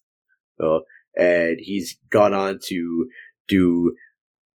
[0.61, 0.79] Uh,
[1.15, 3.07] and he's gone on to
[3.47, 3.95] do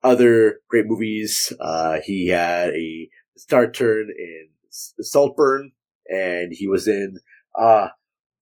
[0.02, 1.52] other great movies.
[1.60, 5.72] Uh, he had a star turn in Saltburn,
[6.08, 7.18] and he was in
[7.58, 7.88] uh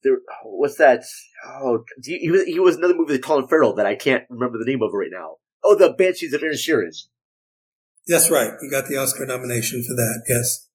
[0.04, 1.02] there, what's that?
[1.46, 4.70] Oh, he was he was another movie with Colin Farrell that I can't remember the
[4.70, 5.36] name of right now.
[5.64, 6.94] Oh, the Banshees of Inisherin.
[8.06, 8.52] That's right.
[8.60, 10.24] He got the Oscar nomination for that.
[10.28, 10.68] Yes.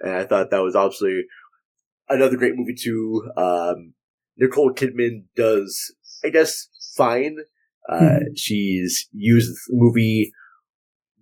[0.00, 1.24] And I thought that was obviously
[2.08, 3.30] another great movie too.
[3.36, 3.94] Um,
[4.36, 7.38] Nicole Kidman does, I guess, fine.
[7.88, 8.34] Uh, hmm.
[8.34, 10.32] she's used the movie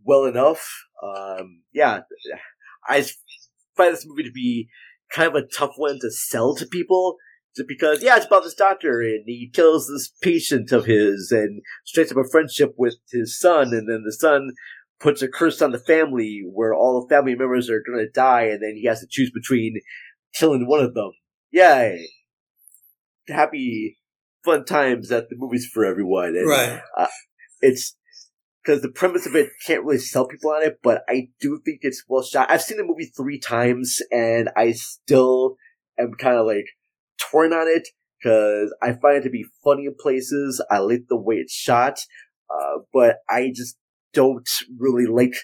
[0.02, 0.66] well enough.
[1.02, 2.00] Um, yeah,
[2.88, 3.02] I
[3.76, 4.68] find this movie to be
[5.12, 7.16] kind of a tough one to sell to people
[7.56, 11.62] just because yeah, it's about this doctor and he kills this patient of his and
[11.84, 14.50] strikes up a friendship with his son, and then the son
[15.00, 18.44] puts a curse on the family where all the family members are going to die,
[18.44, 19.80] and then he has to choose between
[20.34, 21.12] killing one of them.
[21.50, 22.06] Yay!
[23.28, 23.98] Happy,
[24.44, 26.36] fun times at the movies for everyone.
[26.36, 26.80] And, right.
[26.96, 27.06] Uh,
[27.60, 27.96] it's
[28.62, 31.80] because the premise of it can't really sell people on it, but I do think
[31.82, 32.50] it's well shot.
[32.50, 35.56] I've seen the movie three times, and I still
[35.98, 36.66] am kind of like
[37.18, 40.64] torn on it because I find it to be funny in places.
[40.70, 41.98] I like the way it's shot,
[42.50, 43.76] uh, but I just
[44.14, 44.48] don't
[44.78, 45.34] really like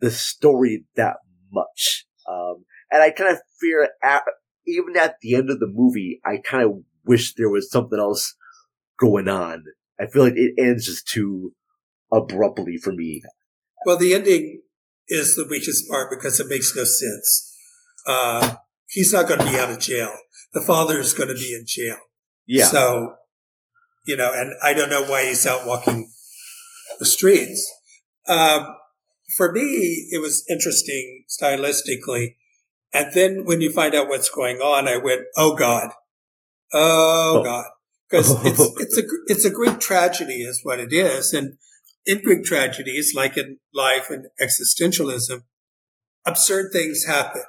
[0.00, 1.16] the story that
[1.52, 2.04] much.
[2.28, 4.22] Um, and I kind of fear, at,
[4.66, 8.34] even at the end of the movie, I kind of wish there was something else
[8.98, 9.64] going on.
[9.98, 11.52] I feel like it ends just too
[12.12, 13.22] abruptly for me.
[13.86, 14.62] Well, the ending
[15.08, 17.54] is the weakest part because it makes no sense.
[18.06, 18.56] Uh,
[18.88, 20.12] he's not going to be out of jail
[20.56, 21.98] the father is going to be in jail.
[22.46, 22.64] Yeah.
[22.64, 23.16] So,
[24.06, 26.10] you know, and I don't know why he's out walking
[26.98, 27.70] the streets.
[28.28, 28.76] Um,
[29.36, 32.36] for me, it was interesting stylistically.
[32.92, 35.90] And then when you find out what's going on, I went, "Oh God,
[36.72, 37.42] oh, oh.
[37.44, 37.66] God,"
[38.08, 41.58] because it's it's a it's a great tragedy, is what it is, and
[42.06, 45.42] in Greek tragedies, like in life and existentialism,
[46.24, 47.42] absurd things happen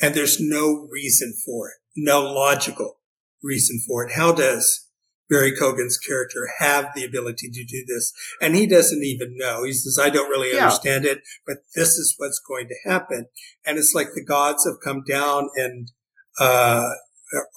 [0.00, 2.98] and there's no reason for it, no logical
[3.42, 4.12] reason for it.
[4.12, 4.83] How does
[5.30, 8.12] Barry Keoghan's character have the ability to do this?
[8.40, 9.64] And he doesn't even know.
[9.64, 10.64] He says, I don't really Yeah.
[10.64, 13.26] understand it, but this is what's going to happen.
[13.64, 15.90] And it's like the gods have come down and,
[16.38, 16.90] uh,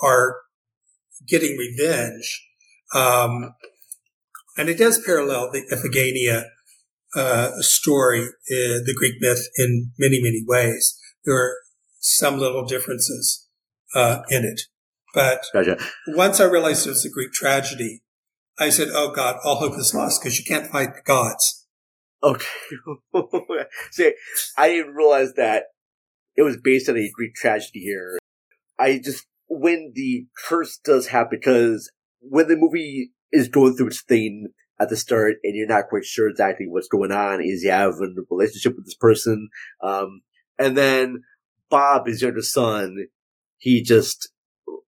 [0.02, 0.38] are
[1.28, 2.46] getting revenge.
[2.96, 3.54] Um,
[4.58, 6.46] and it does parallel the Iphigenia,
[7.16, 10.98] uh, story, uh, the Greek myth in many, many ways.
[11.26, 11.56] There are
[12.00, 13.48] some little differences,
[13.94, 14.62] uh, in it.
[15.18, 15.80] But Gotcha.
[16.10, 18.04] once I realized it was a Greek tragedy,
[18.60, 21.66] I said, Oh God, all hope is lost because you can't fight the gods.
[22.24, 22.46] Okay.
[23.92, 24.14] See,
[24.58, 25.64] I didn't realize that
[26.36, 28.20] it was based on a Greek tragedy here.
[28.78, 34.04] I just, when the curse does happen, because when the movie is going through its
[34.04, 34.50] thing
[34.80, 37.94] at the start and you're not quite sure exactly what's going on, is you have
[37.94, 39.50] a relationship with this person,
[39.82, 40.22] um,
[40.60, 41.24] and then
[41.72, 43.08] Bob, his younger son,
[43.58, 44.30] he just,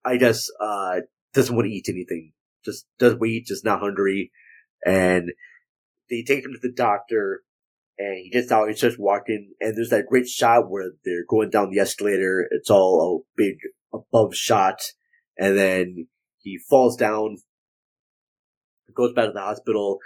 [0.05, 1.01] I guess, uh,
[1.33, 2.33] doesn't want to eat anything.
[2.65, 4.31] Just doesn't want to eat, just not hungry.
[4.85, 5.31] And
[6.09, 7.43] they take him to the doctor
[7.99, 11.49] and he gets out, he starts walking, and there's that great shot where they're going
[11.49, 12.47] down the escalator.
[12.49, 13.57] It's all a big
[13.93, 14.81] above shot,
[15.37, 16.07] and then
[16.37, 17.37] he falls down,
[18.95, 19.99] goes back to the hospital,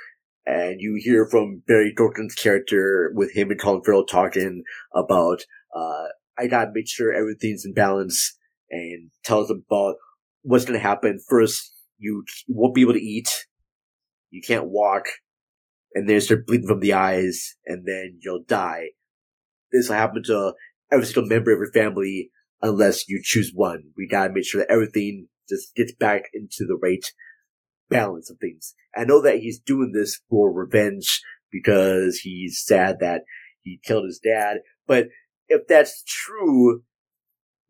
[0.44, 4.64] and you hear from Barry Dorkin's character with him and Colin Farrell talking
[4.96, 5.44] about,
[5.76, 8.36] uh, I gotta make sure everything's in balance,
[8.70, 9.96] and tells them about
[10.42, 11.20] what's gonna happen.
[11.28, 13.46] First, you won't be able to eat,
[14.30, 15.06] you can't walk,
[15.94, 18.90] and then start bleeding from the eyes, and then you'll die.
[19.72, 20.54] This will happen to
[20.92, 22.30] every single member of your family
[22.62, 23.92] unless you choose one.
[23.98, 27.06] We gotta make sure that everything just gets back into the right
[27.90, 28.74] balance of things.
[28.96, 31.22] I know that he's doing this for revenge
[31.52, 33.22] because he's sad that
[33.62, 35.08] he killed his dad, but
[35.48, 36.84] if that's true,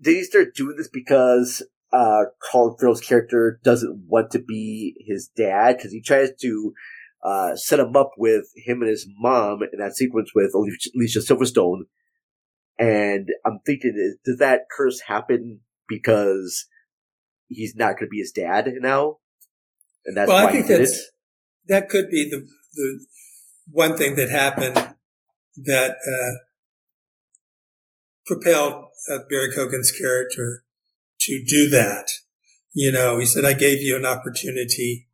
[0.04, 5.30] did he start doing this because uh, Colin Farrell's character doesn't want to be his
[5.36, 5.78] dad?
[5.78, 6.74] Because he tries to
[7.24, 11.84] uh, set him up with him and his mom in that sequence with Alicia Silverstone.
[12.78, 16.68] And I'm thinking, does that curse happen because
[17.48, 19.18] he's not going to be his dad now?
[20.06, 21.06] And that's well, why I think he did that's, it?
[21.68, 23.06] that could be the, the
[23.72, 24.96] one thing that happened
[25.66, 26.38] that, uh,
[28.26, 28.86] propelled
[29.30, 30.64] Barry Keoghan's character
[31.22, 32.08] to do that.
[32.74, 35.08] You know, he said, I gave you an opportunity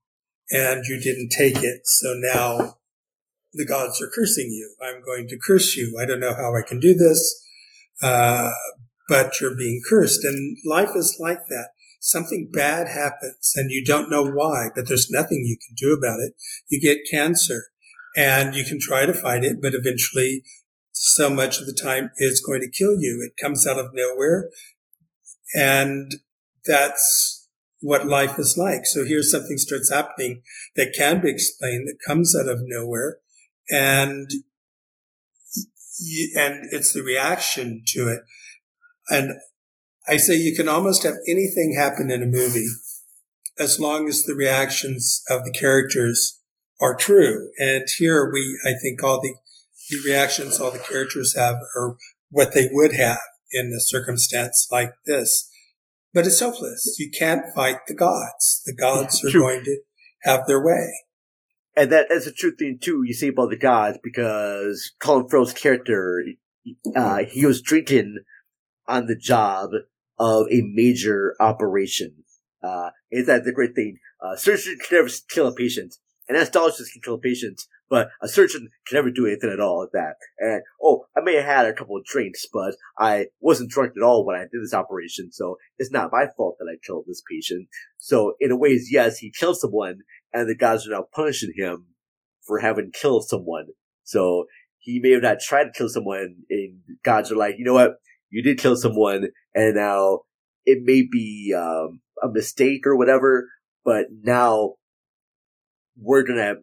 [0.50, 1.82] and you didn't take it.
[1.86, 2.78] So now
[3.54, 4.76] the gods are cursing you.
[4.82, 5.98] I'm going to curse you.
[6.00, 7.44] I don't know how I can do this.
[8.02, 8.52] Uh,
[9.10, 11.70] but you're being cursed and life is like that.
[12.00, 16.20] Something bad happens and you don't know why, but there's nothing you can do about
[16.20, 16.34] it.
[16.70, 17.66] You get cancer
[18.16, 20.44] and you can try to fight it, but eventually
[21.02, 23.26] so much of the time is going to kill you.
[23.26, 24.50] It comes out of nowhere
[25.56, 26.12] and
[26.66, 27.48] that's
[27.80, 28.86] what life is like.
[28.86, 30.42] So here something starts happening
[30.76, 33.20] that can be explained that comes out of nowhere
[33.70, 34.30] and
[36.36, 38.22] and it's the reaction to it.
[39.10, 39.40] And
[40.06, 42.68] I say you can almost have anything happen in a movie
[43.58, 46.42] as long as the reactions of the characters
[46.82, 47.50] are true.
[47.58, 49.36] And here we, I think all the,
[49.90, 51.98] the reactions all the characters have are
[52.30, 53.20] what they would have
[53.52, 55.50] in a circumstance like this.
[56.14, 56.96] But it's hopeless.
[57.00, 58.62] You can't fight the gods.
[58.66, 59.42] The gods are True.
[59.42, 59.80] going to
[60.24, 60.92] have their way.
[61.76, 63.04] And that is a true thing too.
[63.06, 66.24] You say about the gods because Colin Farrell's character,
[66.96, 68.18] uh, he was drinking
[68.88, 69.70] on the job
[70.18, 72.24] of a major operation.
[72.62, 73.98] Uh, is that the great thing?
[74.22, 75.96] Uh, surgeons can never kill a patient,
[76.28, 79.82] and anesthetists can kill a patient, but a surgeon can never do anything at all
[79.82, 80.16] like that.
[80.38, 84.04] And oh, I may have had a couple of drinks, but I wasn't drunk at
[84.04, 87.24] all when I did this operation, so it's not my fault that I killed this
[87.30, 87.68] patient.
[87.98, 90.00] So in a ways, yes, he killed someone,
[90.34, 91.88] and the gods are now punishing him
[92.46, 93.68] for having killed someone.
[94.04, 94.46] So
[94.78, 97.94] he may have not tried to kill someone, and gods are like, you know what?
[98.30, 100.22] You did kill someone, and now
[100.66, 103.48] it may be um, a mistake or whatever,
[103.84, 104.76] but now
[105.98, 106.56] we're gonna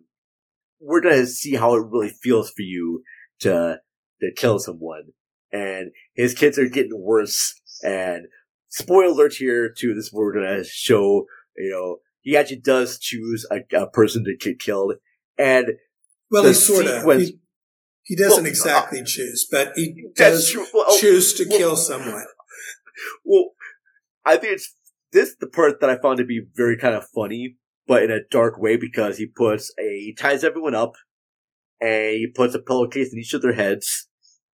[0.80, 3.02] we're gonna see how it really feels for you
[3.40, 3.78] to
[4.20, 5.12] to kill someone.
[5.52, 7.60] And his kids are getting worse.
[7.82, 8.26] And
[8.68, 9.94] spoiler alert here too.
[9.94, 11.26] This we're gonna show.
[11.56, 14.94] You know, he actually does choose a, a person to get killed,
[15.38, 15.68] and
[16.30, 17.04] Well, he sort of.
[17.18, 17.38] He,
[18.02, 20.54] he doesn't Well, exactly choose, but he does.
[20.74, 22.24] Well, choose to well- kill someone.
[23.26, 23.50] Well,
[24.24, 24.74] I think it's
[25.12, 27.56] this the part that I found to be very kind of funny,
[27.86, 30.92] but in a dark way because he puts a he ties everyone up,
[31.80, 34.08] and he puts a pillowcase in each of their heads,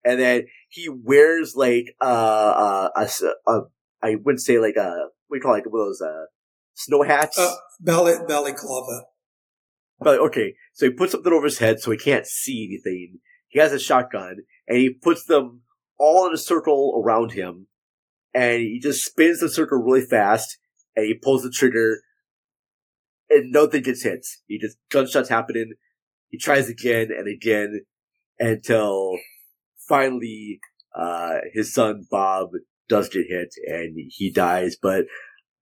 [0.04, 3.60] and then he wears like uh, uh a, s- a
[4.02, 4.90] I wouldn't say like a
[5.28, 6.26] what do you call it, like one of those uh
[6.74, 7.38] snow hats.
[7.38, 9.04] Uh, ballet, balaclava.
[10.00, 13.20] But okay, so he puts something over his head so he can't see anything.
[13.50, 15.62] He has a shotgun and he puts them
[15.98, 17.68] all in a circle around him
[18.34, 20.58] and he just spins the circle really fast
[20.96, 22.02] and he pulls the trigger
[23.30, 24.26] and nothing gets hit.
[24.48, 25.74] He just gunshots happening.
[26.30, 27.82] He tries again and again
[28.40, 29.18] until
[29.88, 30.60] finally
[30.96, 32.50] uh his son Bob
[32.88, 34.76] does get hit and he dies.
[34.82, 35.06] But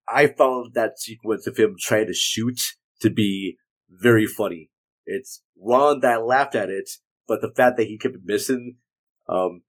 [0.07, 2.61] I found that sequence of him trying to shoot
[3.01, 3.57] to be
[3.89, 4.69] very funny.
[5.05, 6.89] It's wrong that laughed at it,
[7.27, 8.77] but the fact that he kept missing,
[9.29, 9.61] um,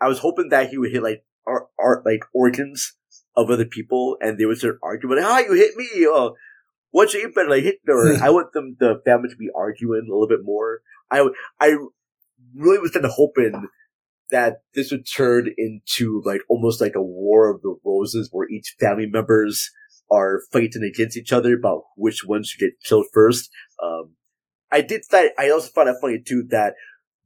[0.00, 2.94] I was hoping that he would hit like art, art like organs
[3.34, 6.06] of other people, and they would start arguing, "Ah, you hit me!
[6.06, 6.30] Uh,
[6.96, 10.12] what's you better like hit?" Or I want them the family to be arguing a
[10.12, 10.80] little bit more.
[11.10, 11.28] I
[11.60, 11.76] I
[12.54, 13.68] really was kind of hoping
[14.30, 18.74] that this would turn into like almost like a war of the roses, where each
[18.80, 19.70] family members
[20.10, 23.50] are fighting against each other about which ones should get killed first.
[23.82, 24.14] Um,
[24.70, 26.74] I did find, I also found it funny too that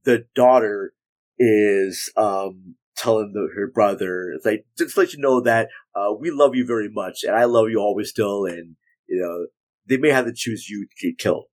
[0.04, 0.94] the daughter
[1.38, 6.12] is, um, telling the, her brother, it's like, just to let you know that, uh,
[6.18, 8.76] we love you very much and I love you always still and,
[9.08, 9.46] you know,
[9.91, 11.47] they may have to choose you to get killed.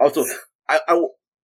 [0.00, 0.24] Also,
[0.68, 1.02] I, I,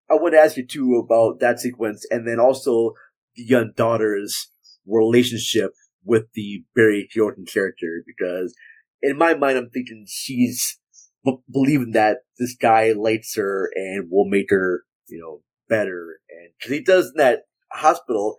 [0.09, 2.93] I to ask you too about that sequence and then also
[3.37, 4.49] the young daughter's
[4.87, 5.73] relationship
[6.05, 8.55] with the Barry Keoghan character because
[9.03, 10.79] in my mind, I'm thinking she's
[11.25, 16.21] b- believing that this guy likes her and will make her, you know, better.
[16.31, 17.41] And cause he does in that
[17.73, 18.37] hospital,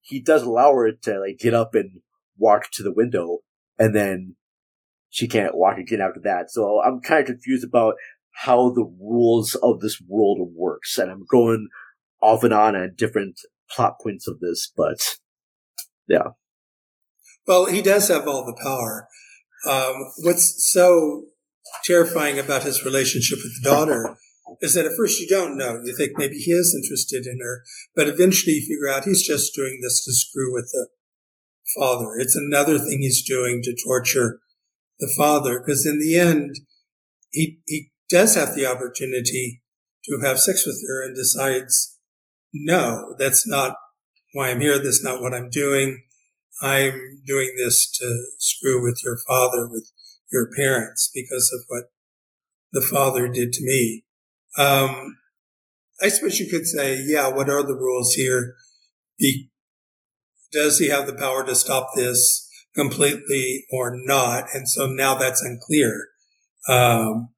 [0.00, 2.00] he does allow her to like get up and
[2.36, 3.38] walk to the window
[3.78, 4.36] and then
[5.10, 6.50] she can't walk again after that.
[6.50, 7.94] So I'm kind of confused about
[8.32, 10.98] how the rules of this world works.
[10.98, 11.68] And I'm going
[12.22, 13.40] off and on at different
[13.70, 14.98] plot points of this, but
[16.08, 16.28] yeah.
[17.46, 19.08] Well, he does have all the power.
[19.66, 21.24] Um, what's so
[21.84, 24.16] terrifying about his relationship with the daughter
[24.60, 25.80] is that at first you don't know.
[25.82, 27.62] You think maybe he is interested in her,
[27.94, 30.88] but eventually you figure out he's just doing this to screw with the
[31.78, 32.14] father.
[32.18, 34.40] It's another thing he's doing to torture
[35.00, 36.56] the father, because in the end,
[37.30, 39.62] he, he does have the opportunity
[40.04, 41.98] to have sex with her and decides,
[42.52, 43.76] no, that's not
[44.32, 44.78] why I'm here.
[44.78, 46.04] That's not what I'm doing.
[46.60, 49.90] I'm doing this to screw with your father, with
[50.32, 51.84] your parents, because of what
[52.72, 54.04] the father did to me.
[54.56, 55.18] Um,
[56.02, 58.54] I suppose you could say, yeah, what are the rules here?
[59.16, 59.50] He,
[60.52, 62.47] does he have the power to stop this
[62.78, 64.44] completely or not?
[64.54, 66.08] And so now that's unclear.
[66.68, 67.30] Um,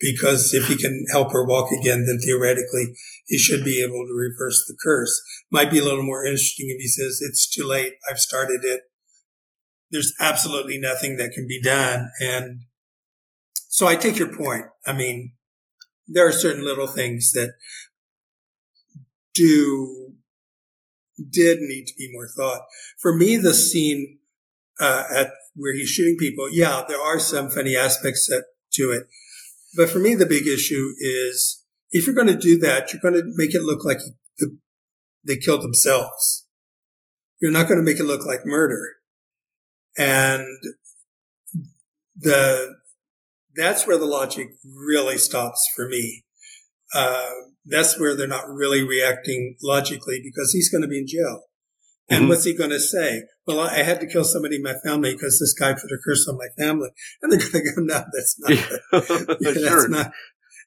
[0.00, 2.94] because if he can help her walk again, then theoretically
[3.26, 5.22] he should be able to reverse the curse.
[5.50, 7.94] Might be a little more interesting if he says, it's too late.
[8.10, 8.82] I've started it.
[9.90, 12.10] There's absolutely nothing that can be done.
[12.20, 12.62] And
[13.68, 14.64] so I take your point.
[14.86, 15.32] I mean,
[16.06, 17.54] there are certain little things that
[19.32, 20.14] do,
[21.30, 22.62] did need to be more thought.
[23.00, 24.18] For me, the scene,
[24.80, 29.04] uh, at where he's shooting people, yeah, there are some funny aspects that, to it.
[29.76, 33.14] But for me, the big issue is if you're going to do that, you're going
[33.14, 33.98] to make it look like
[34.38, 34.56] the,
[35.24, 36.46] they killed themselves.
[37.40, 38.94] You're not going to make it look like murder.
[39.96, 40.44] And
[42.16, 42.76] the,
[43.54, 46.24] that's where the logic really stops for me.
[46.92, 47.30] Uh,
[47.64, 51.42] that's where they're not really reacting logically because he's going to be in jail.
[52.08, 52.28] And Mm-hmm.
[52.28, 53.22] what's he going to say?
[53.46, 56.26] Well, I had to kill somebody in my family because this guy put a curse
[56.28, 56.90] on my family.
[57.22, 58.50] And they're going to go, no, that's not,
[59.40, 59.88] yeah, that's Sure.
[59.88, 60.12] not,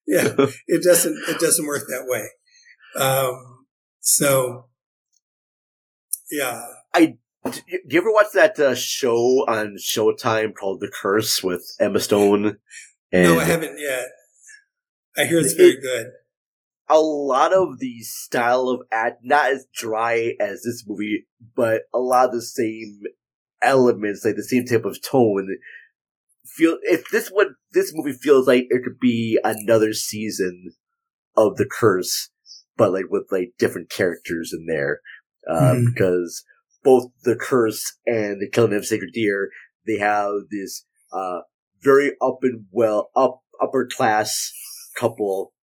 [0.08, 0.30] yeah,
[0.68, 2.30] it doesn't, it doesn't work that way.
[3.02, 3.66] Um,
[4.00, 4.66] so
[6.32, 6.64] yeah.
[6.94, 12.00] I do you ever watch that uh, show on Showtime called The Curse with Emma
[12.00, 12.58] Stone?
[13.12, 14.08] And no, I haven't yet.
[15.16, 16.08] I hear it's very good.
[16.90, 22.00] A lot of the style of act, not as dry as this movie, but a
[22.00, 23.02] lot of the same
[23.62, 25.48] elements, like the same type of tone.
[26.46, 30.72] Feel if this one, this movie feels like it could be another season
[31.36, 32.30] of The Curse,
[32.78, 35.02] but like with like different characters in there,
[35.50, 35.94] uh, Mhm.
[35.94, 36.46] because
[36.84, 39.50] both The Curse and The Killing of Sacred Deer,
[39.86, 41.42] they have this uh
[41.84, 44.52] very up and well up upper class
[44.96, 45.54] couple,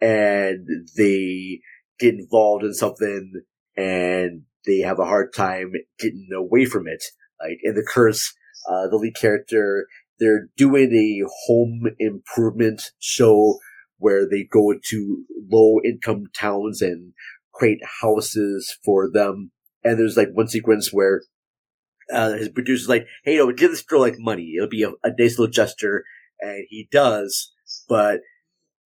[0.00, 1.60] and they
[1.98, 3.42] get involved in something,
[3.76, 7.04] and they have a hard time getting away from it.
[7.40, 8.34] Like in The Curse,
[8.68, 9.86] uh, the lead character,
[10.18, 13.58] they're doing a home improvement show
[13.98, 17.12] where they go to low income towns and
[17.52, 19.50] create houses for them.
[19.82, 21.22] And there's like one sequence where
[22.12, 24.54] uh, his producer's like, "Hey, you know, give this girl like money.
[24.56, 26.04] It'll be a, a nice little gesture,"
[26.40, 27.52] and he does,
[27.88, 28.20] but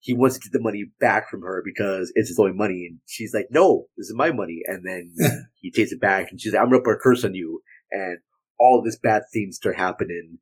[0.05, 2.99] he wants to get the money back from her because it's his only money, and
[3.07, 5.15] she's like, "No, this is my money." And then
[5.55, 8.19] he takes it back, and she's like, "I'm gonna put a curse on you," and
[8.59, 10.37] all this bad things start happening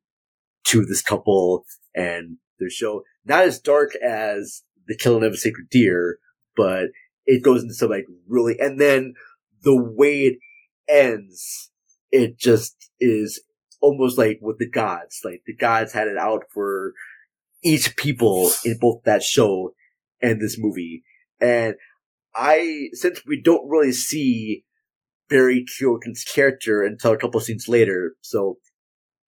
[0.66, 3.04] to this couple and their show.
[3.24, 6.18] Not as dark as the killing of a sacred deer,
[6.58, 6.88] but
[7.26, 9.14] it goes into some like really, and then
[9.62, 10.40] the way it
[10.90, 11.72] ends,
[12.12, 13.42] it just is
[13.80, 15.22] almost like with the gods.
[15.24, 16.92] Like the gods had it out for
[17.64, 19.74] each people in both that show
[20.22, 21.04] and this movie.
[21.40, 21.76] And
[22.36, 24.66] I, since we don't really see
[25.30, 28.58] Barry Keoghan's character until a couple scenes later, so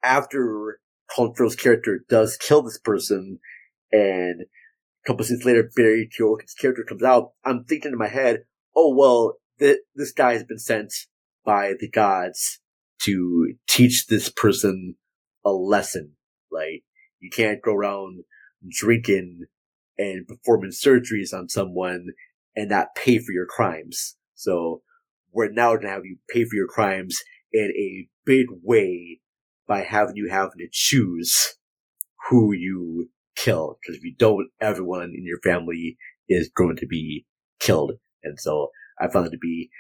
[0.04, 0.80] after
[1.14, 3.40] Colin Farrell's character does kill this person,
[3.92, 8.44] and a couple scenes later, Barry Keoghan's character comes out, I'm thinking in my head,
[8.76, 10.94] oh well, th- this guy has been sent
[11.46, 12.60] by the gods
[13.04, 14.96] to teach this person
[15.46, 16.14] a lesson.
[16.52, 16.84] Like,
[17.26, 18.24] you can't go around
[18.70, 19.46] drinking
[19.98, 22.10] and performing surgeries on someone
[22.56, 24.16] and not pay for your crimes.
[24.36, 24.84] So
[25.32, 27.18] we're now going to have you pay for your crimes
[27.52, 29.22] in a big way
[29.68, 31.56] by having you having to choose
[32.30, 33.80] who you kill.
[33.82, 35.98] Because if you don't, everyone in your family
[36.30, 37.26] is going to be
[37.60, 37.94] killed.
[38.24, 38.70] And so
[39.00, 39.72] I found it to be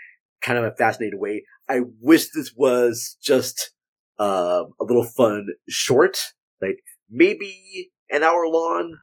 [0.41, 1.43] kind of a fascinating way.
[1.69, 3.71] I wish this was just
[4.19, 6.17] uh, a little fun short,
[6.59, 6.79] like
[7.09, 8.97] maybe an hour long.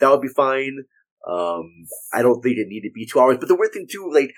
[0.00, 0.84] That would be fine.
[1.28, 1.70] Um,
[2.12, 3.38] I don't think it needed to be two hours.
[3.38, 4.32] But the weird thing too, like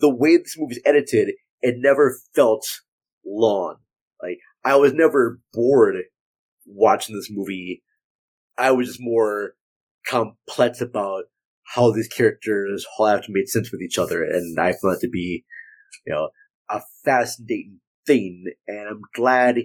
[0.00, 2.66] the way this movie's edited, it never felt
[3.24, 3.76] long.
[4.22, 5.96] Like I was never bored
[6.66, 7.82] watching this movie.
[8.56, 9.54] I was just more
[10.06, 11.24] complex about
[11.74, 15.00] how these characters all have to make sense with each other, and I found it
[15.00, 15.44] to be,
[16.06, 16.30] you know,
[16.68, 18.44] a fascinating thing.
[18.66, 19.58] And I'm glad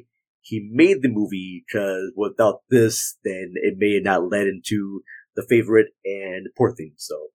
[0.48, 5.02] he made the movie because without this, then it may have not led into
[5.36, 6.94] the favorite and poor thing.
[6.96, 7.28] So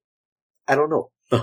[0.67, 1.11] I don't know.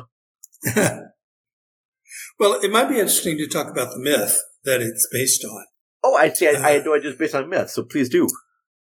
[2.39, 5.65] well, it might be interesting to talk about the myth that it's based on.
[6.03, 6.49] Oh, I see.
[6.49, 8.27] I, uh, I had no idea it's based on myth, so please do.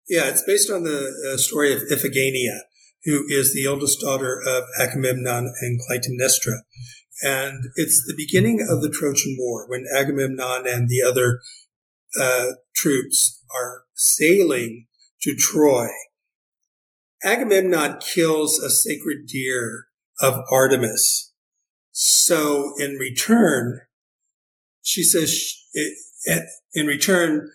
[0.09, 2.61] Yeah, it's based on the uh, story of Iphigenia,
[3.05, 6.61] who is the oldest daughter of Agamemnon and Clytemnestra.
[7.23, 11.41] And it's the beginning of the Trojan War when Agamemnon and the other
[12.21, 14.87] uh, troops are sailing
[15.23, 15.89] to Troy.
[17.25, 19.87] Agamemnon kills a sacred deer
[20.21, 21.33] of Artemis.
[21.93, 23.81] So in return,
[24.83, 25.57] she says,
[26.75, 27.51] in return,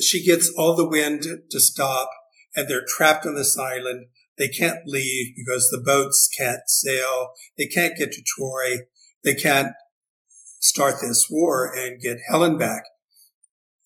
[0.00, 2.10] she gets all the wind to stop
[2.56, 4.06] and they're trapped on this island.
[4.36, 7.30] They can't leave because the boats can't sail.
[7.56, 8.78] They can't get to Troy.
[9.22, 9.72] They can't
[10.60, 12.82] start this war and get Helen back.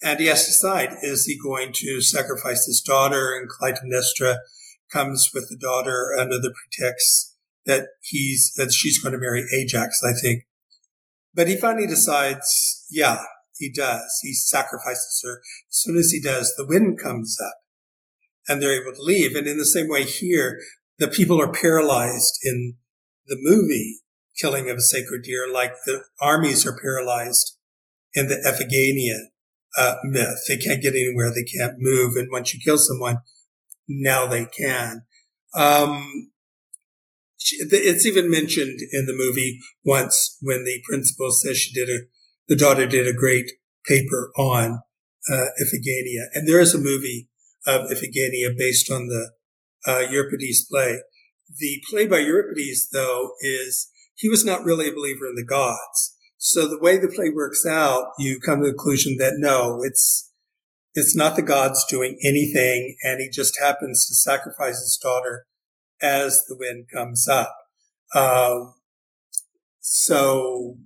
[0.03, 3.35] And he has to decide, is he going to sacrifice his daughter?
[3.35, 4.39] And Clytemnestra
[4.93, 7.37] comes with the daughter under the pretext
[7.67, 10.45] that he's, that she's going to marry Ajax, I think.
[11.35, 13.19] But he finally decides, yeah,
[13.59, 14.21] he does.
[14.23, 15.41] He sacrifices her.
[15.69, 17.55] As soon as he does, the wind comes up
[18.49, 19.35] and they're able to leave.
[19.35, 20.61] And in the same way here,
[20.99, 22.77] the people are paralyzed in
[23.27, 23.99] the movie
[24.41, 27.57] killing of a sacred deer, like the armies are paralyzed
[28.15, 29.31] in the Iphigenia
[29.79, 30.45] uh, myth.
[30.49, 31.31] They can't get anywhere.
[31.31, 32.17] They can't move.
[32.17, 33.19] And once you kill someone,
[33.89, 35.03] now they can.
[35.55, 36.31] Um,
[37.41, 42.01] it's even mentioned in the movie once when the principal says she did a,
[42.49, 43.53] the daughter did a great
[43.87, 44.81] paper on
[45.31, 46.27] uh, Iphigenia.
[46.35, 47.29] And there is a movie
[47.67, 49.31] of Iphigenia based on the
[49.87, 51.01] uh, Euripides play.
[51.57, 56.17] The play by Euripides, though, is he was not really a believer in the gods.
[56.39, 60.33] So the way the play works out, you come to the conclusion that no, it's
[60.95, 65.47] it's not the gods doing anything, and he just happens to sacrifice his daughter
[66.01, 67.55] as the wind comes up.
[68.15, 68.75] Um,
[69.81, 70.77] so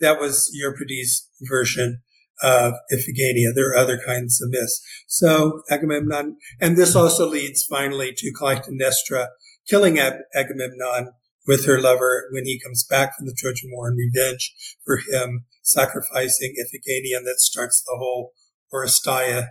[0.00, 2.02] that was Euripides' version
[2.42, 3.54] of Iphigenia.
[3.54, 4.80] There are other kinds of myths.
[5.06, 9.28] So Agamemnon, and this also leads finally to Clytemnestra
[9.68, 11.12] killing Ag- Agamemnon
[11.46, 14.52] with her lover when he comes back from the Trojan War in revenge
[14.84, 18.32] for him sacrificing Iphigenia, that starts the whole
[18.72, 19.48] Oresteia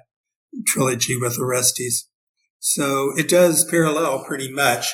[0.68, 2.10] trilogy with Orestes.
[2.60, 4.92] So it does parallel pretty much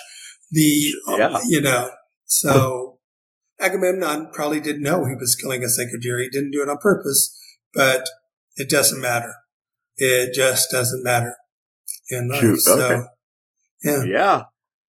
[0.51, 1.39] the, um, yeah.
[1.47, 1.91] you know,
[2.25, 2.99] so
[3.59, 6.19] Agamemnon probably didn't know he was killing a sacred deer.
[6.19, 7.37] He didn't do it on purpose,
[7.73, 8.05] but
[8.55, 9.33] it doesn't matter.
[9.97, 11.35] It just doesn't matter
[12.09, 12.41] in life.
[12.41, 13.03] Shoot, so, okay.
[13.83, 14.03] yeah.
[14.03, 14.41] Yeah.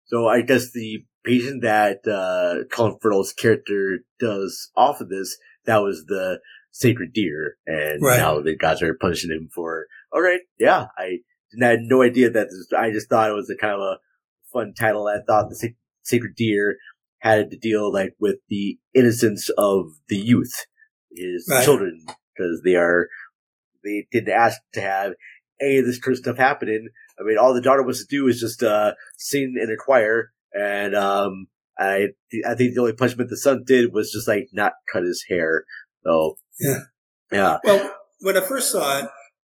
[0.05, 5.77] So I guess the patient that uh, Colin Farrell's character does off of this, that
[5.77, 6.39] was the
[6.71, 8.17] sacred deer, and Right.
[8.17, 9.85] now the gods are punishing him for.
[10.11, 11.19] All right, yeah, I,
[11.51, 12.47] didn't, I had no idea that.
[12.49, 13.97] This, I just thought it was a kind of a
[14.51, 15.07] fun title.
[15.07, 16.75] I thought the Sac- sacred deer
[17.19, 20.65] had to deal like with the innocence of the youth,
[21.15, 21.63] his Right.
[21.63, 22.05] children,
[22.35, 23.07] because they are
[23.83, 25.13] they didn't ask to have
[25.61, 26.89] any of this cursed stuff happening.
[27.19, 30.31] I mean, all the daughter was to do is just uh, sing in a choir,
[30.53, 31.47] and um,
[31.77, 32.09] I
[32.47, 35.65] I think the only punishment the son did was just like not cut his hair.
[36.03, 36.79] So Yeah.
[37.31, 39.09] yeah, Well, when I first saw it,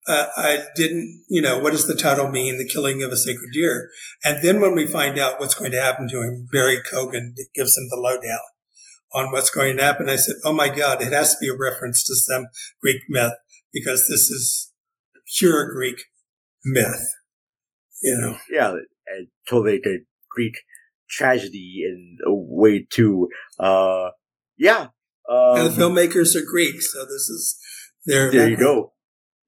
[0.07, 2.57] uh, I didn't, you know, what does the title mean?
[2.57, 3.89] The killing of a sacred deer.
[4.23, 7.77] And then when we find out what's going to happen to him, Barry Keoghan gives
[7.77, 8.39] him the lowdown
[9.13, 10.09] on what's going to happen.
[10.09, 12.47] I said, oh my God, it has to be a reference to some
[12.81, 13.33] Greek myth
[13.73, 14.71] because this is
[15.37, 16.03] pure Greek
[16.63, 17.13] myth.
[18.01, 18.71] You know, yeah,
[19.07, 19.79] and totally
[20.29, 20.55] Greek
[21.11, 23.29] tragedy in a way too.
[23.59, 24.09] Uh,
[24.57, 24.87] yeah,
[25.29, 27.59] um, and the filmmakers are Greek, so this is
[28.05, 28.31] their.
[28.31, 28.93] There you go.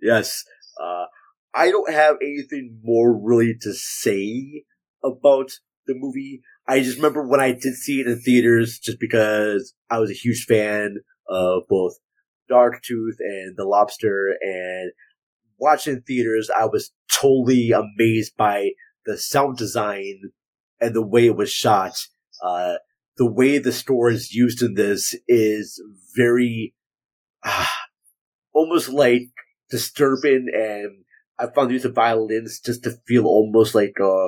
[0.01, 0.43] Yes.
[0.82, 1.05] Uh,
[1.53, 4.64] I don't have anything more really to say
[5.03, 5.51] about
[5.86, 6.41] the movie.
[6.68, 10.16] I just remember when I did see it in theaters just because I was a
[10.16, 10.97] huge fan
[11.30, 11.93] of both
[12.49, 14.91] Dogtooth and The Lobster and
[15.57, 18.70] watching theaters, I was totally amazed by
[19.05, 20.22] the sound design
[20.84, 22.07] and the way it was shot.
[22.43, 22.75] Uh,
[23.17, 25.81] the way the score is used in this is
[26.15, 26.73] very,
[27.45, 27.71] ah,
[28.53, 29.29] almost like
[29.69, 31.03] disturbing and
[31.39, 34.27] I found the use of violins just to feel almost like a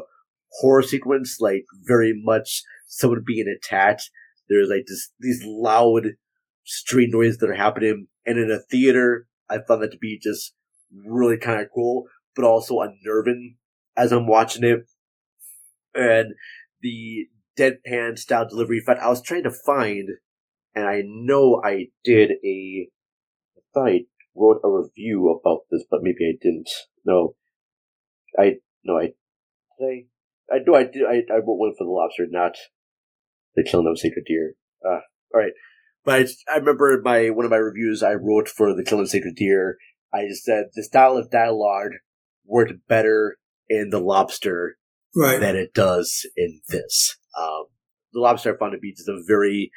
[0.60, 4.10] horror sequence, like very much someone being attacked.
[4.50, 6.14] There's like this, these loud
[6.64, 8.08] street noises that are happening.
[8.26, 10.54] And in a theater, I found that to be just
[11.06, 13.58] really kind of cool, but also unnerving
[13.96, 14.86] as I'm watching it.
[15.96, 16.34] And
[16.82, 17.28] the
[17.58, 18.78] deadpan style delivery.
[18.78, 20.10] In fact, I was trying to find,
[20.76, 22.90] and I know I did a,
[23.58, 24.00] I thought I
[24.36, 26.70] wrote a review about this, but maybe I didn't.
[27.06, 27.36] No,
[28.38, 29.14] I no, I
[29.80, 30.06] did.
[30.52, 31.04] I, I know I did.
[31.08, 32.56] I, I wrote one for the lobster, not
[33.56, 34.56] the killing of sacred deer.
[34.86, 35.00] Uh,
[35.34, 35.54] all right,
[36.04, 39.10] but I, I remember my one of my reviews I wrote for the killing of
[39.10, 39.78] sacred deer.
[40.14, 41.92] I said the style of dialogue
[42.46, 43.38] worked better
[43.68, 44.78] in the lobster
[45.16, 45.40] Right.
[45.40, 47.18] than it does in this.
[47.40, 47.66] Um,
[48.14, 49.72] the lobster found to be just a very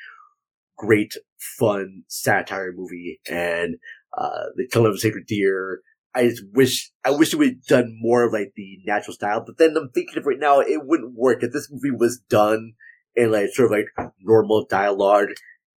[0.76, 1.14] great,
[1.58, 3.76] fun satire movie, and
[4.16, 5.80] uh, the killing of a sacred deer.
[6.14, 9.44] I just wish I wish it would have done more of like the natural style,
[9.44, 12.72] but then I'm thinking of right now it wouldn't work if this movie was done
[13.14, 15.28] in like sort of like normal dialogue.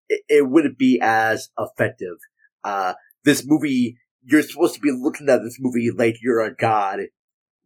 [0.09, 2.19] It, it wouldn't be as effective.
[2.63, 2.95] Uh,
[3.25, 7.01] this movie, you're supposed to be looking at this movie like you're a god,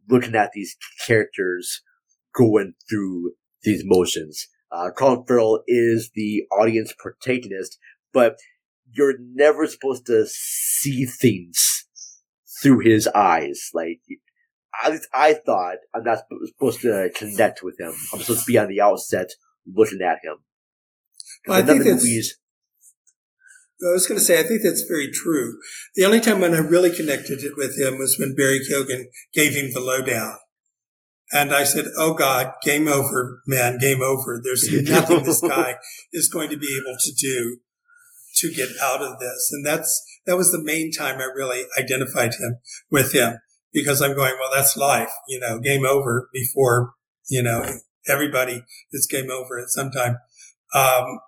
[0.09, 0.75] looking at these
[1.05, 1.81] characters
[2.35, 3.33] going through
[3.63, 4.47] these motions.
[4.71, 7.77] Uh, Colin Farrell is the audience protagonist,
[8.11, 8.37] but
[8.91, 11.85] you're never supposed to see things
[12.61, 13.69] through his eyes.
[13.73, 14.01] Like,
[14.83, 17.93] at least I thought I'm not supposed to connect with him.
[18.13, 19.29] I'm supposed to be on the outset
[19.71, 20.37] looking at him.
[21.47, 22.39] Well, I think that's- movies,
[23.89, 25.57] I was going to say, I think that's very true.
[25.95, 29.53] The only time when I really connected it with him was when Barry Keoghan gave
[29.53, 30.37] him the lowdown.
[31.31, 34.39] And I said, Oh God, game over, man, game over.
[34.43, 35.77] There's nothing this guy
[36.11, 37.57] is going to be able to do
[38.35, 39.49] to get out of this.
[39.51, 42.57] And that's, that was the main time I really identified him
[42.89, 43.37] with him
[43.71, 46.93] because I'm going, well, that's life, you know, game over before,
[47.29, 47.63] you know,
[48.07, 50.17] everybody it's game over at some time.
[50.73, 51.19] Um,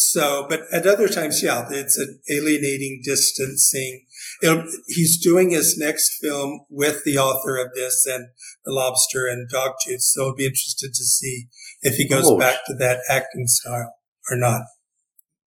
[0.00, 4.06] so, but at other times, yeah, it's an alienating, distancing.
[4.42, 8.28] It'll, he's doing his next film with the author of this and
[8.64, 10.00] The Lobster and dog Dogtooth.
[10.00, 11.48] So I'll be interested to see
[11.82, 12.38] if he goes Oh.
[12.38, 13.94] back to that acting style
[14.30, 14.62] or not.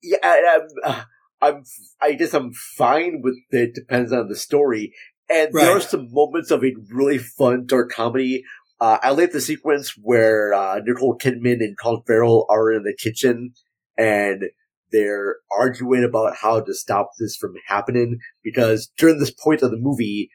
[0.04, 1.04] yeah, I- I'm, uh,
[1.41, 1.64] I'm,
[2.01, 3.74] I guess I'm fine with it.
[3.74, 4.93] Depends on the story.
[5.30, 8.43] And there are some moments of a really fun dark comedy.
[8.80, 12.95] Uh, I like the sequence where uh, Nicole Kidman and Colin Farrell are in the
[12.95, 13.54] kitchen
[13.98, 14.44] and
[14.91, 19.78] they're arguing about how to stop this from happening because during this point of the
[19.78, 20.30] movie,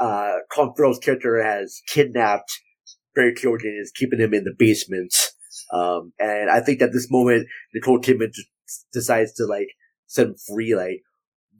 [0.00, 2.50] uh, Farrell's character has kidnapped
[3.14, 5.14] Barry Keoghan and is keeping him in the basement.
[5.72, 8.32] Um, and I think at this moment, Nicole Kidman
[8.92, 9.68] decides to like
[10.06, 10.74] set him free.
[10.74, 11.02] Like,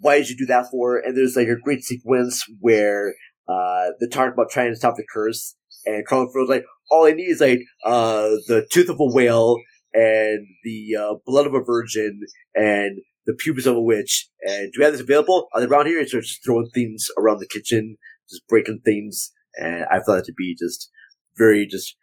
[0.01, 0.99] why did you do that for?
[0.99, 3.15] And there's like a great sequence where
[3.49, 5.55] uh, they're talking about trying to stop the curse,
[5.87, 9.57] and Colin like, all I need is like uh, the tooth of a whale
[9.93, 12.21] and the uh, blood of a virgin
[12.55, 14.29] and the pubis of a witch.
[14.43, 15.49] And do we have this available?
[15.53, 16.05] Are they around here?
[16.07, 17.97] Starts just throwing things around the kitchen,
[18.29, 19.33] just breaking things.
[19.57, 20.91] And I found it to be just
[21.37, 21.97] very, just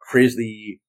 [0.00, 0.80] crazily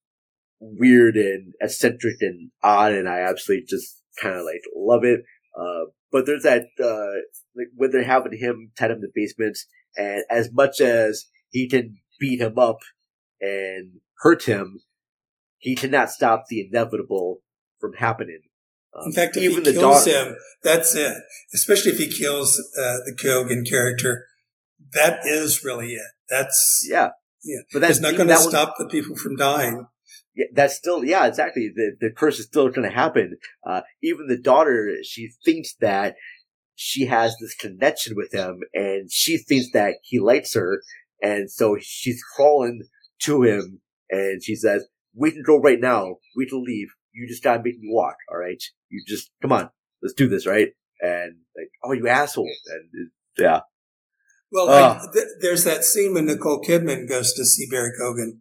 [0.59, 5.21] weird and eccentric and odd, and I absolutely just kind of like love it.
[5.59, 7.21] Uh, but there's that uh,
[7.55, 9.57] like when they're having him tied up in the basement,
[9.95, 12.79] and as much as he can beat him up
[13.41, 14.79] and hurt him,
[15.57, 17.41] he cannot stop the inevitable
[17.79, 18.41] from happening.
[18.95, 21.17] Um, In fact, if he kills him, that's it.
[21.53, 24.25] Especially if he kills uh, the Keoghan character,
[24.93, 26.11] that is really it.
[26.29, 27.09] That's yeah,
[27.43, 27.61] yeah.
[27.71, 29.87] But that's that's not going to stop the people from dying.
[30.35, 31.71] Yeah, that's still yeah, exactly.
[31.75, 33.37] The the curse is still going to happen.
[33.65, 36.15] Uh, even the daughter, she thinks that
[36.75, 40.81] she has this connection with him, and she thinks that he likes her,
[41.21, 42.83] and so she's crawling
[43.23, 43.81] to him,
[44.11, 44.87] and she says,
[45.17, 46.17] "We can go right now.
[46.35, 46.87] We can leave.
[47.13, 48.15] You just gotta make me walk.
[48.31, 48.61] All right?
[48.89, 49.69] You just come on.
[50.01, 50.69] Let's do this, right?"
[51.01, 53.61] And like, "Oh, you asshole!" And it- yeah,
[54.51, 54.69] Well.
[54.69, 58.39] I, th- there's that scene when Nicole Kidman goes to see Barry Keoghan,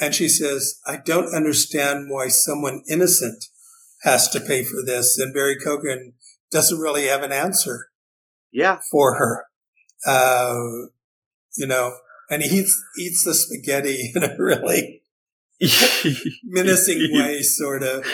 [0.00, 3.44] and she says, "I don't understand why someone innocent
[4.04, 6.14] has to pay for this," and Barry Keoghan
[6.50, 7.90] doesn't really have an answer
[8.50, 9.44] yeah, for her.
[10.06, 10.88] Uh,
[11.56, 11.96] you know,
[12.30, 15.01] and he eats, eats the spaghetti in a really
[16.44, 18.06] menacing way, sort of.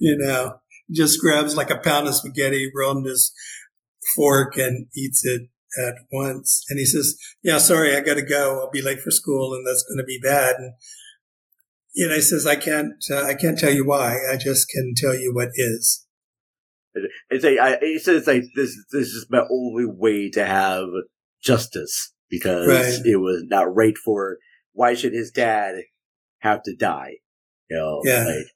[0.00, 3.32] You know, just grabs like a pound of spaghetti, rolled in his
[4.16, 5.42] fork, and eats it
[5.86, 6.64] at once.
[6.68, 8.60] And he says, "Yeah, sorry, I got to go.
[8.60, 10.72] I'll be late for school, and that's going to be bad." And
[11.94, 14.18] you know, he says, "I can't, uh, I can't tell you why.
[14.30, 16.04] I just can tell you what is."
[17.30, 18.76] It's a, I, it says like this.
[18.92, 20.86] This is my only way to have
[21.42, 23.06] justice because Right.
[23.06, 24.38] it was not right for.
[24.72, 25.76] Why should his dad
[26.38, 27.16] have to die?
[27.70, 28.24] You know, Yeah.
[28.24, 28.46] like,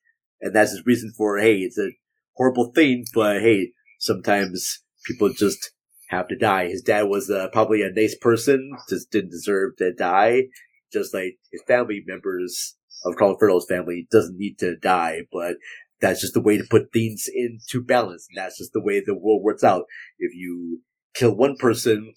[0.41, 1.39] and that's his reason for.
[1.39, 1.91] Hey, it's a
[2.37, 5.73] horrible thing, but hey, sometimes people just
[6.09, 6.69] have to die.
[6.69, 10.45] His dad was uh, probably a nice person, just didn't deserve to die.
[10.93, 15.57] Just like his family members of Colin Farrell's family doesn't need to die, but
[16.01, 18.27] that's just the way to put things into balance.
[18.29, 19.85] And that's just the way the world works out.
[20.19, 20.83] If you
[21.15, 22.13] kill one person,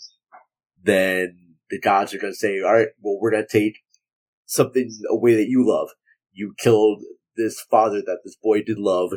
[0.83, 1.37] then
[1.69, 3.77] the gods are going to say, all right, well, we're going to take
[4.45, 5.89] something away that you love.
[6.31, 7.01] You killed
[7.37, 9.11] this father that this boy did love.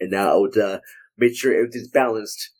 [0.00, 0.80] And now to
[1.16, 2.50] make sure everything's balanced,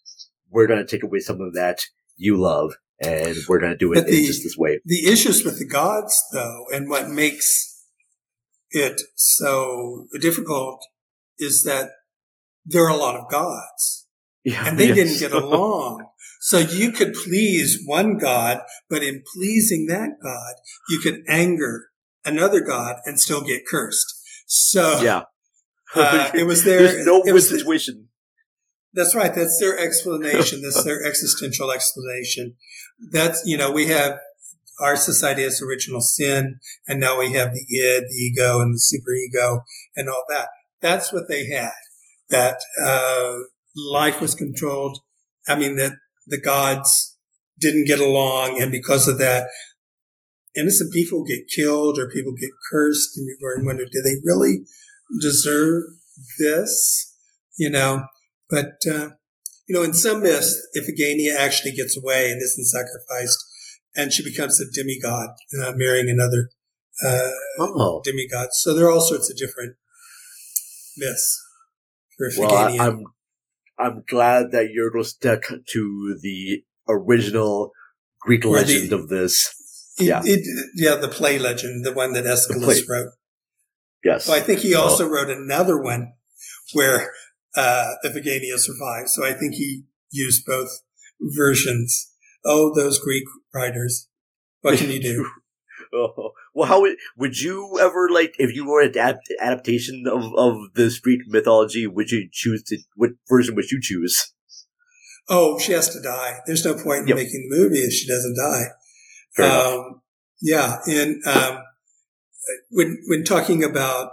[0.51, 1.81] we're going to take away some of that
[2.17, 2.75] you love.
[3.03, 4.81] And we're going to do it the- in just this way.
[4.85, 7.83] The issues with the gods, though, and what makes
[8.71, 10.85] it so difficult
[11.39, 11.91] is that
[12.65, 14.07] there are a lot of gods
[14.45, 14.97] Yeah, and they yes.
[14.97, 16.07] didn't get along.
[16.41, 20.55] So you could please one god, but in pleasing that god,
[20.89, 21.89] you could anger
[22.25, 24.15] another god and still get cursed.
[24.47, 25.23] So yeah.
[25.95, 28.09] uh, it was their, There's no it was situation.
[28.93, 29.35] that's right.
[29.35, 30.63] That's their explanation.
[30.63, 32.57] That's their existential explanation.
[33.13, 34.19] That's, you know, we have
[34.81, 36.59] our society has original sin
[36.89, 39.61] and now we have the id, the ego and the superego
[39.95, 40.49] and all that.
[40.81, 41.73] That's what they had.
[42.31, 43.45] That, uh,
[43.77, 44.99] life was controlled.
[45.47, 45.93] I mean, that
[46.27, 47.17] the gods
[47.59, 48.61] didn't get along.
[48.61, 49.49] And because of that,
[50.57, 54.65] innocent people get killed or people get cursed and you're going wonder, do they really
[55.21, 55.83] deserve
[56.39, 57.13] this?
[57.57, 58.05] You know,
[58.51, 59.11] but, uh,
[59.69, 63.39] you know, in some myths, Iphigenia actually gets away and isn't sacrificed,
[63.97, 65.31] and she becomes a demigod,
[65.63, 66.51] uh, marrying another
[67.05, 68.01] uh, Oh.
[68.05, 68.49] demigod.
[68.53, 69.77] So there are all sorts of different
[70.97, 71.41] myths
[72.17, 73.05] for Well, I, I'm-
[73.79, 77.73] I'm glad that you're going to stick to the original
[78.21, 79.53] Greek Or the- legend of this.
[79.99, 80.23] It- yeah.
[80.25, 82.27] it- yeah, the play legend, the one that.
[82.27, 83.11] Aeschylus wrote.
[84.03, 84.25] Yes.
[84.25, 86.13] So I think he So- also wrote another one
[86.73, 87.13] where
[87.57, 89.09] uh, Iphigenia survived.
[89.11, 90.71] So I think he used both
[91.21, 92.11] versions.
[92.45, 93.25] Oh, those Greek
[93.55, 94.09] writers!
[94.61, 95.29] What can you do?
[95.97, 100.25] Oh, well, how would would you ever like if you were an adapt, adaptation of
[100.37, 101.87] of this Greek mythology?
[101.87, 104.33] Would you choose to what version would you choose?
[105.29, 106.41] Oh, she has to die.
[106.47, 107.17] There's no point in Yep.
[107.17, 108.65] making the movie if she doesn't die.
[109.43, 110.01] Um,
[110.41, 111.59] yeah, and um,
[112.71, 114.11] when when talking about,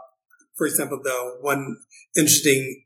[0.57, 1.77] for example, though, one
[2.17, 2.85] interesting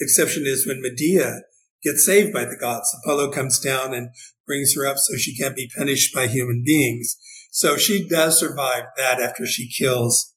[0.00, 1.42] exception is when Medea
[1.82, 2.94] gets saved by the gods.
[3.02, 4.10] Apollo comes down and
[4.46, 7.16] brings her up so she can't be punished by human beings.
[7.50, 10.34] So she does survive that after she kills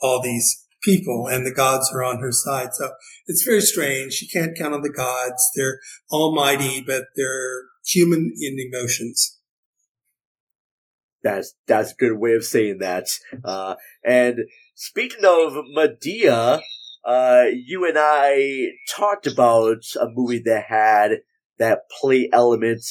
[0.00, 2.74] all these people and the gods are on her side.
[2.74, 2.92] So
[3.26, 4.12] it's very strange.
[4.12, 5.50] She can't count on the gods.
[5.56, 5.80] They're
[6.10, 9.35] almighty, but they're human in emotions.
[11.26, 13.06] That's that's a good way of saying that.
[13.44, 13.74] Uh,
[14.04, 14.36] and
[14.74, 16.60] speaking of Medea,
[17.04, 21.10] uh, you and I talked about a movie that had
[21.58, 22.84] that play element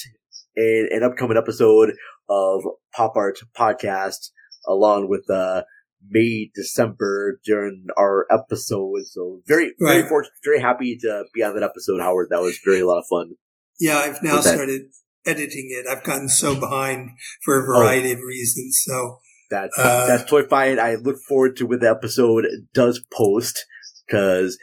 [0.55, 1.93] in an upcoming episode
[2.29, 2.61] of
[2.93, 4.31] Pop Art Podcast,
[4.67, 5.63] along with uh,
[6.09, 9.05] May, December during our episode.
[9.05, 10.09] So very, very Right.
[10.09, 12.27] fortunate, very happy to be on that episode, Howard.
[12.31, 13.36] That was very a lot of fun.
[13.79, 14.83] Yeah, I've now started
[15.26, 15.86] editing it.
[15.89, 17.11] I've gotten so behind
[17.43, 17.65] for a Oh.
[17.80, 18.82] variety of reasons.
[18.84, 19.19] So
[19.51, 20.80] That's Uh, that's totally fine.
[20.80, 23.63] I look forward to when the episode does post
[24.07, 24.57] because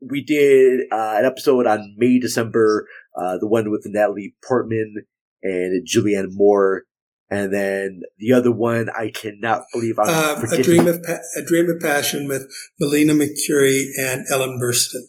[0.00, 4.94] we did uh, an episode on May December, uh, the one with Natalie Portman
[5.42, 6.84] and Julianne Moore,
[7.30, 11.42] and then the other one I cannot believe I'm um, a dream of pa- a
[11.42, 15.02] dream of passion with Melina Mercouri and Ellen Burstyn.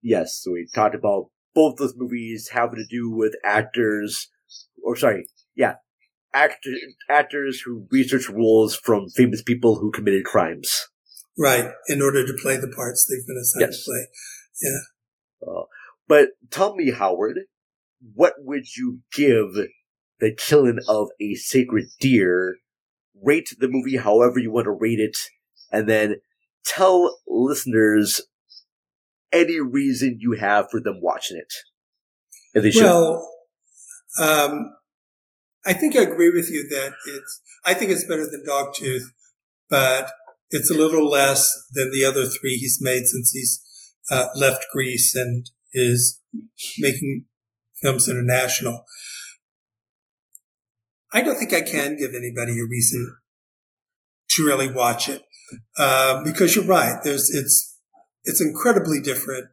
[0.00, 4.28] Yes, so we talked about both those movies have to do with actors,
[4.82, 5.74] or sorry, yeah,
[6.34, 6.70] actor,
[7.10, 10.86] actors who research roles from famous people who committed crimes.
[11.36, 13.84] Right, in order to play the parts they've been assigned Yes.
[13.84, 14.06] to play.
[14.62, 15.48] Yeah.
[15.48, 15.62] Uh,
[16.08, 17.40] but tell me, Howard,
[18.14, 19.52] what would you give
[20.20, 22.56] the killing of a sacred deer?
[23.20, 25.16] Rate the movie however you want to rate it,
[25.72, 26.16] and then
[26.64, 28.20] tell listeners
[29.32, 31.52] any reason you have for them watching it.
[32.54, 32.80] If they.
[32.80, 33.28] Well,
[34.20, 34.74] um,
[35.66, 37.40] I think I agree with you that it's.
[37.64, 39.04] I think it's better than Dogtooth,
[39.68, 40.10] but
[40.50, 43.62] it's a little less than the other three he's made since he's
[44.10, 46.20] uh, left Greece and is
[46.78, 47.26] making
[47.82, 48.84] films international.
[51.12, 53.16] I don't think I can give anybody a reason
[54.30, 55.22] to really watch it
[55.78, 56.98] uh, because you're right.
[57.02, 57.67] There's it's
[58.28, 59.46] it's incredibly different,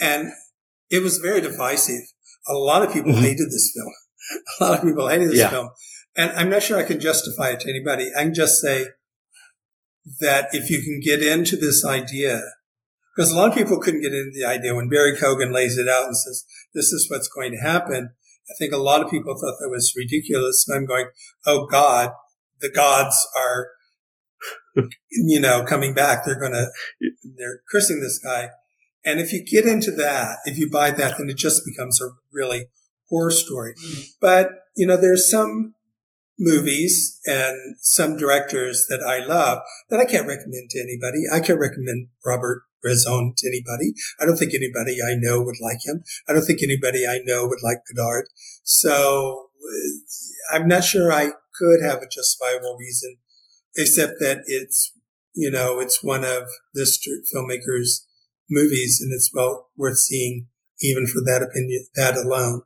[0.00, 0.32] and
[0.90, 2.02] it was very divisive.
[2.48, 3.22] A lot of people mm-hmm.
[3.22, 3.92] hated this film.
[4.60, 5.50] A lot of people hated this Yeah.
[5.50, 5.70] film,
[6.16, 8.10] and I'm not sure I can justify it to anybody.
[8.16, 8.86] I can just say
[10.20, 12.42] that if you can get into this idea,
[13.14, 15.88] because a lot of people couldn't get into the idea when Barry Keoghan lays it
[15.88, 18.10] out and says, this is what's going to happen.
[18.50, 20.64] I think a lot of people thought that was ridiculous.
[20.66, 21.06] And I'm going,
[21.46, 22.10] oh God,
[22.60, 23.68] the gods are,
[25.10, 26.24] you know, coming back.
[26.24, 26.68] They're going to,
[27.36, 28.50] they're cursing this guy.
[29.04, 32.10] And if you get into that, if you buy that, then it just becomes a
[32.32, 32.66] really
[33.08, 33.74] horror story.
[34.20, 35.74] But, you know, there's some
[36.38, 39.58] movies and some directors that I love
[39.90, 41.24] that I can't recommend to anybody.
[41.32, 43.94] I can't recommend Robert Bresson to anybody.
[44.20, 46.02] I don't think anybody I know would like him.
[46.28, 48.26] I don't think anybody I know would like Godard.
[48.64, 53.16] So uh, I'm not sure I could have a justifiable reason,
[53.76, 54.92] except that it's,
[55.34, 56.98] you know, it's one of this
[57.34, 58.06] filmmaker's
[58.50, 60.48] movies and it's well worth seeing
[60.80, 62.62] even for that opinion, that alone.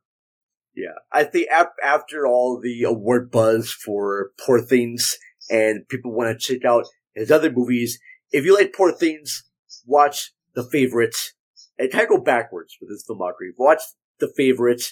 [0.74, 5.16] Yeah, I think ap- after all the award buzz for Poor Things,
[5.48, 7.98] and people want to check out his other movies,
[8.30, 9.44] if you like Poor Things,
[9.86, 11.16] watch The Favorite,
[11.78, 13.52] and kind of go backwards with this filmography.
[13.56, 13.80] Watch
[14.18, 14.82] The Favorite,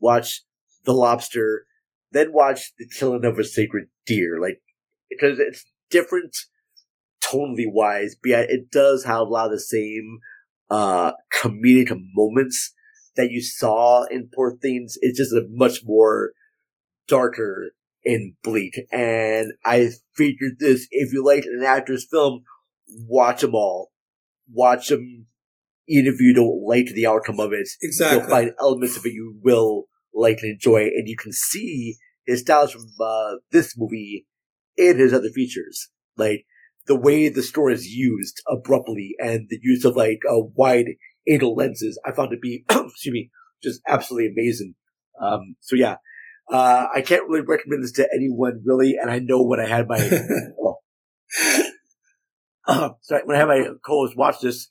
[0.00, 0.42] watch
[0.84, 1.66] The Lobster,
[2.12, 4.60] then watch The Killing of a Sacred Deer, like
[5.18, 6.36] because it's different
[7.22, 10.18] tonally wise, but yet it does have a lot of the same
[10.70, 12.72] uh comedic moments
[13.16, 14.96] that you saw in Poor Things.
[15.00, 16.32] It's just a much more
[17.08, 17.72] darker
[18.04, 18.80] and bleak.
[18.90, 22.42] And I figured this, if you like an actor's film,
[23.06, 23.90] watch them all.
[24.52, 25.26] Watch them,
[25.88, 27.68] even if you don't like the outcome of it.
[27.80, 28.18] Exactly.
[28.18, 29.84] You'll find elements of it you will
[30.14, 31.96] like and enjoy, and you can see
[32.26, 34.26] his styles from uh, this movie
[34.88, 35.88] in his other features.
[36.16, 36.46] Like,
[36.86, 40.96] the way the store is used abruptly and the use of like a wide
[41.28, 43.30] angle lenses, I found to be, excuse me,
[43.62, 44.74] just absolutely amazing.
[45.20, 45.96] Um, so yeah,
[46.50, 49.88] uh, I can't really recommend this to anyone really, and I know when I had
[49.88, 49.98] my,
[50.60, 50.76] oh,
[52.66, 54.70] uh, sorry, when I had my co-host watch this,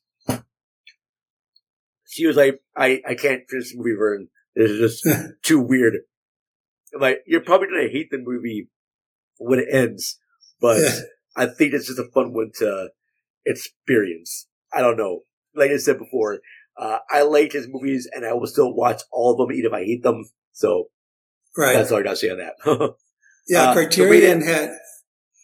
[2.05, 4.27] she was like, I, I can't finish the movie, Vern.
[4.53, 5.93] This is just too weird.
[6.93, 8.67] I'm like, you're probably gonna hate the movie
[9.43, 10.19] when it ends,
[10.59, 10.99] but Yeah.
[11.35, 12.89] I think it's just a fun one to
[13.45, 14.47] experience.
[14.73, 15.21] I don't know.
[15.55, 16.39] Like I said before,
[16.77, 19.73] uh, I like his movies and I will still watch all of them even if
[19.73, 20.25] I hate them.
[20.53, 20.89] So
[21.57, 21.73] Right.
[21.73, 22.55] that's all I gotta say on that.
[23.47, 24.69] Yeah, Uh, Criterion rating- had.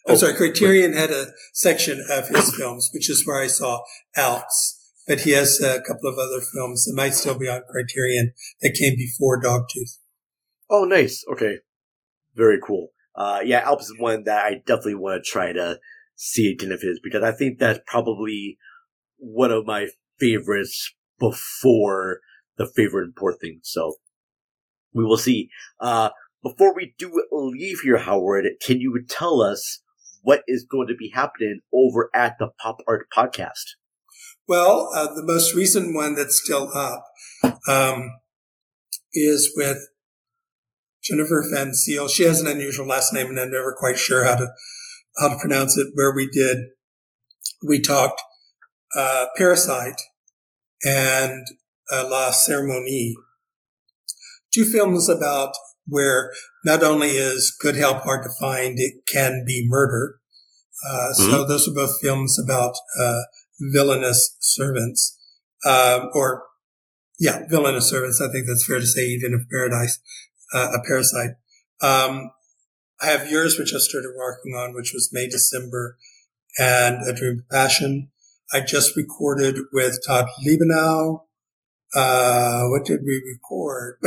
[0.05, 3.81] I'm Oh, sorry, Criterion had a section of his films, which is where I saw
[4.15, 4.75] Alps.
[5.07, 8.75] But he has a couple of other films that might still be on Criterion that
[8.79, 9.97] came before Dogtooth.
[10.69, 11.25] Oh, nice.
[11.29, 11.59] Okay.
[12.35, 12.93] Very cool.
[13.17, 15.79] Uh, yeah, Alps is one that I definitely want to try to
[16.15, 18.57] see again of his because I think that's probably
[19.17, 19.87] one of my
[20.19, 22.19] favorites before
[22.57, 23.59] the favorite and poor thing.
[23.63, 23.95] So
[24.93, 25.49] we will see.
[25.79, 26.09] Uh,
[26.43, 29.81] before we do leave here, Howard, can you tell us
[30.21, 33.75] what is going to be happening over at the Pop Art Podcast?
[34.47, 37.05] Well, uh, the most recent one that's still up
[37.67, 38.11] um,
[39.13, 39.87] is with
[41.07, 42.07] Jennifer Van Seal.
[42.07, 44.49] She has an unusual last name, and I'm never quite sure how to
[45.17, 45.87] how to pronounce it.
[45.93, 46.57] Where we did
[47.67, 48.21] we talked
[48.95, 50.01] uh, Parasite
[50.83, 51.45] and
[51.91, 53.13] uh, La Cérémonie,
[54.53, 55.53] two films about
[55.87, 56.31] where
[56.65, 60.19] not only is good help hard to find, it can be murder.
[60.85, 61.31] Uh, mm-hmm.
[61.31, 63.21] So those are both films about uh,
[63.59, 65.17] villainous servants,
[65.65, 66.43] um, or
[67.19, 68.21] yeah, villainous servants.
[68.21, 69.97] I think that's fair to say, even if Parasite,
[70.53, 71.31] uh, a Parasite.
[71.81, 72.31] Um,
[73.01, 75.97] I have yours, which I started working on, which was May December,
[76.57, 78.09] and A Dream of Passion.
[78.51, 81.21] I just recorded with Todd Liebenau.
[81.95, 83.97] Uh, what did we record?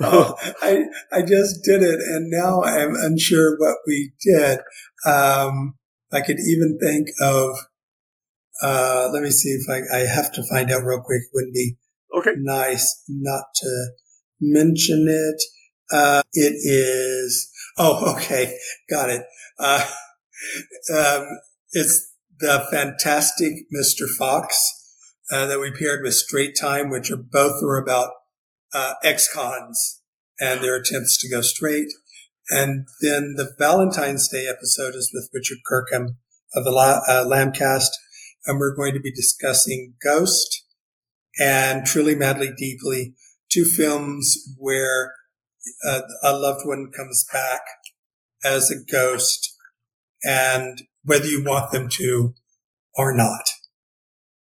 [0.00, 4.60] oh, I, I just did it and now I'm unsure what we did.
[5.06, 5.74] Um,
[6.12, 7.56] I could even think of,
[8.62, 11.22] uh, let me see if I, I have to find out real quick.
[11.22, 11.76] It wouldn't be
[12.16, 12.32] okay.
[12.36, 13.88] nice not to
[14.40, 15.42] mention it.
[15.90, 18.56] Uh, it is, oh, okay.
[18.90, 19.24] Got it.
[19.58, 19.84] Uh,
[20.94, 21.26] um,
[21.72, 24.06] it's the fantastic Mr.
[24.08, 24.78] Fox,
[25.30, 28.10] uh, that we paired with Straight Time, which are both were about
[28.72, 30.00] uh, ex-cons
[30.40, 31.88] and their attempts to go straight.
[32.50, 36.16] And then the Valentine's Day episode is with Richard Kirkham
[36.54, 37.90] of the La- uh, Lambcast.
[38.46, 40.64] And we're going to be discussing Ghost
[41.38, 43.14] and Truly Madly Deeply,
[43.50, 45.12] two films where
[45.86, 47.62] uh, a loved one comes back
[48.44, 49.54] as a ghost
[50.22, 52.34] and whether you want them to
[52.94, 53.50] or not.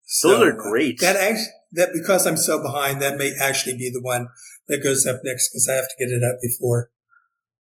[0.04, 1.00] So Those are great.
[1.00, 4.28] That actually, that because I'm so behind, that may actually be the one
[4.68, 6.90] that goes up next because I have to get it up before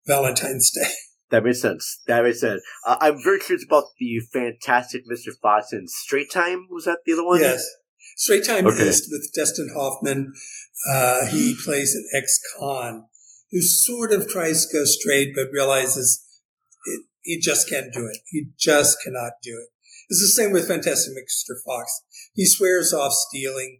[0.05, 0.89] Valentine's Day.
[1.29, 1.99] That makes sense.
[2.05, 2.61] That makes sense.
[2.85, 5.31] Uh, I'm very curious about the fantastic Mr.
[5.41, 6.67] Fox and Straight Time.
[6.69, 7.39] Was that the other one?
[7.39, 7.65] Yes.
[8.17, 8.83] Straight Time okay.
[8.83, 10.33] is with Dustin Hoffman.
[10.89, 13.05] Uh, he plays an ex-con
[13.51, 16.25] who sort of tries to go straight, but realizes
[16.85, 18.19] it, he just can't do it.
[18.27, 19.69] He just cannot do it.
[20.09, 21.55] It's the same with Fantastic Mr.
[21.65, 22.01] Fox.
[22.33, 23.79] He swears off stealing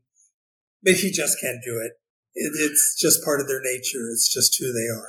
[0.84, 1.94] but he just can't do it.
[2.36, 2.52] it.
[2.56, 4.10] It's just part of their nature.
[4.12, 5.08] It's just who they are.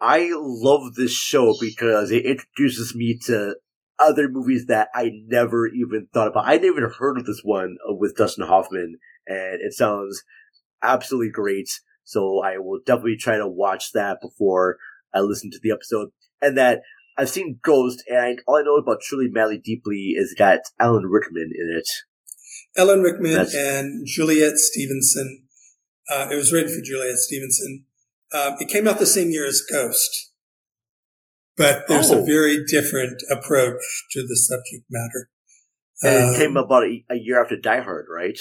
[0.00, 3.56] I love this show because it introduces me to
[3.98, 6.46] other movies that I never even thought about.
[6.46, 10.22] I never even heard of this one with Dustin Hoffman, and it sounds
[10.82, 11.68] absolutely great.
[12.04, 14.78] So I will definitely try to watch that before
[15.14, 16.08] I listen to the episode.
[16.40, 16.82] And that
[17.16, 21.50] I've seen Ghost, and all I know about Truly Madly Deeply is got Alan Rickman
[21.54, 21.88] in it.
[22.76, 23.54] Alan Rickman That's...
[23.54, 25.44] and Juliet Stevenson.
[26.10, 27.84] Uh, it was written for Juliet Stevenson.
[28.34, 30.31] Um, it came out the same year as Ghost,
[31.56, 32.22] but there's oh.
[32.22, 33.82] a very different approach
[34.12, 35.28] to the subject matter.
[36.02, 38.38] And um, it came about a, year after Die Hard, right?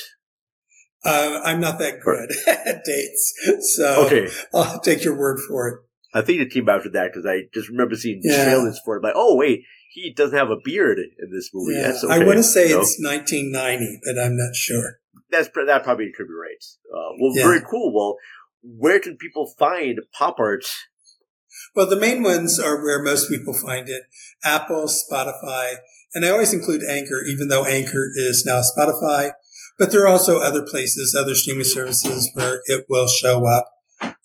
[1.04, 3.34] Uh, I'm not that good at dates,
[3.76, 4.30] so okay.
[4.54, 5.80] I'll take your word for it.
[6.14, 8.44] I think it came after that because I just remember seeing yeah.
[8.44, 9.04] trailers for it.
[9.04, 11.76] Like, oh wait, he doesn't have a beard in this movie.
[11.76, 12.14] Yeah, okay.
[12.14, 15.00] I want to say it's 1990, but I'm not sure.
[15.32, 16.64] That's that probably could be right.
[16.94, 17.44] Uh, well, yeah.
[17.44, 17.94] very cool.
[17.94, 18.18] Well,
[18.64, 20.66] where can people find pop art?
[21.76, 24.04] Well, the main ones are where most people find it:
[24.44, 25.76] Apple, Spotify,
[26.14, 29.32] and I always include Anchor, even though Anchor is now Spotify.
[29.78, 33.72] But there are also other places, other streaming services where it will show up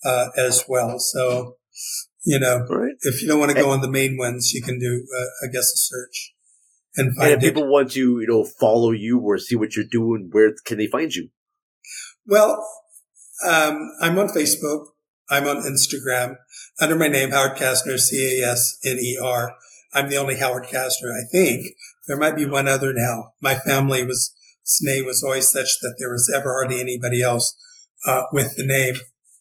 [0.05, 0.99] uh, as well.
[0.99, 1.57] So
[2.27, 2.95] you know, right.
[3.03, 5.53] if you don't want to go on the main ones, you can do, uh, I
[5.53, 6.35] guess, a search
[6.97, 7.55] and find and if it.
[7.55, 10.89] people want to, you know, follow you or see what you're doing, where can they
[10.89, 11.29] find you?
[12.27, 12.67] Well,
[13.47, 14.87] um, I'm on Facebook.
[15.31, 16.37] I'm on Instagram
[16.81, 19.55] under my name, Howard Casner, C-A-S-N-E-R.
[19.95, 21.67] I'm the only Howard Casner, I think.
[22.07, 23.33] There might be one other now.
[23.41, 24.35] My family was,
[24.83, 27.57] name was always such that there was ever hardly anybody else,
[28.07, 28.97] uh, with the name.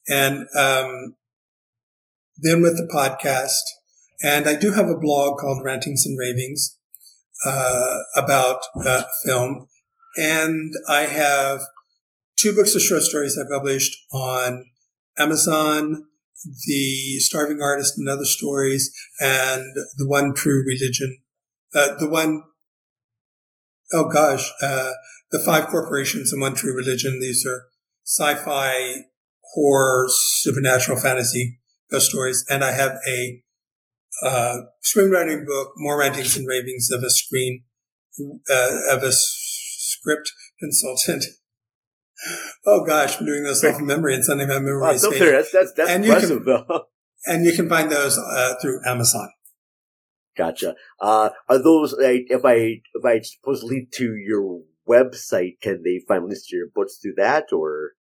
[0.08, 1.16] And, um,
[2.38, 3.64] then with the podcast.
[4.24, 6.78] And I do have a blog called Rantings and Ravings
[7.46, 9.68] uh, about uh, film.
[10.18, 11.62] And I have
[12.38, 14.66] two books of short stories I published on
[15.18, 16.06] Amazon,
[16.68, 19.64] The Starving Artist and Other Stories, and
[19.98, 21.18] The One True Religion.
[21.74, 22.44] Uh, the one,
[23.94, 24.92] oh gosh, uh,
[25.32, 27.20] The Five Corporations and One True Religion.
[27.20, 27.66] These are
[28.06, 29.06] sci-fi,
[29.54, 31.60] horror, supernatural fantasy
[31.92, 33.42] ghost stories, and I have a
[34.24, 37.64] uh, screenwriting book, More Rantings and Ravings of a Screen
[38.50, 41.26] uh, of a script consultant.
[42.66, 44.82] Oh gosh, I'm doing this off memory and sending my memory.
[44.82, 46.80] Wow, that's that's that's and impressive, you can,
[47.28, 49.30] And you can find those uh, through Amazon.
[50.38, 50.76] Gotcha.
[51.00, 56.02] Uh, are those like, if I if I a link to your website, can they
[56.08, 57.94] find links to your books through that, or?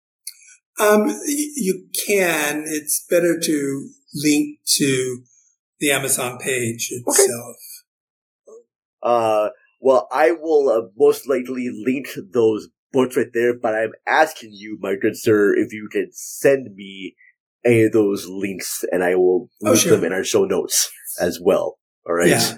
[0.79, 2.65] Um, you can.
[2.67, 5.23] It's better to link to
[5.79, 7.57] the Amazon page itself.
[8.49, 8.59] Okay.
[9.03, 9.49] Uh,
[9.81, 14.79] well, I will uh, most likely link those books right there, but I'm asking you,
[14.81, 17.15] my good sir, if you can send me
[17.67, 19.97] any of those links and I will Oh, link sure.
[19.97, 20.91] them in our show notes
[21.21, 21.79] as well.
[22.07, 22.29] All right.
[22.29, 22.57] Yeah.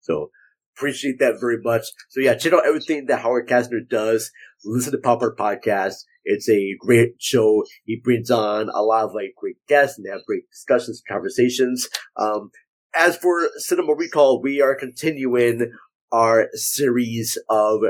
[0.00, 0.30] So
[0.76, 1.86] appreciate that very much.
[2.10, 4.30] So yeah, check out everything that Howard Casner does.
[4.64, 5.94] Listen to Pop Art Podcast.
[6.24, 7.64] It's a great show.
[7.84, 11.14] He brings on a lot of like great guests and they have great discussions, and
[11.14, 11.88] conversations.
[12.16, 12.50] Um,
[12.94, 15.72] as for Cinema Recall, we are continuing
[16.12, 17.80] our series of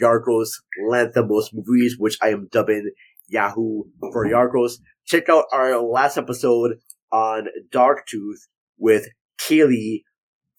[0.00, 0.48] Yorgos
[0.90, 2.90] Lanthimos movies, which I am dubbing
[3.28, 4.74] Yahoo for Yorgos.
[5.06, 6.78] Check out our last episode
[7.10, 8.40] on Dogtooth
[8.78, 9.08] with
[9.40, 10.02] Kaylee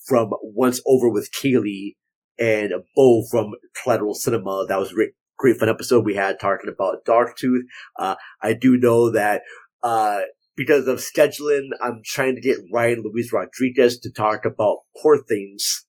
[0.08, 1.96] from Once Over with Kaylee
[2.40, 3.52] and Bo from
[3.82, 4.66] Collateral Cinema.
[4.68, 7.62] That was a great, great fun episode we had talking about Dogtooth.
[7.98, 9.44] Uh, I do know that,
[9.84, 10.22] uh,
[10.56, 15.86] because of scheduling, I'm trying to get Ryan Luis Rodriguez to talk about Poor Things.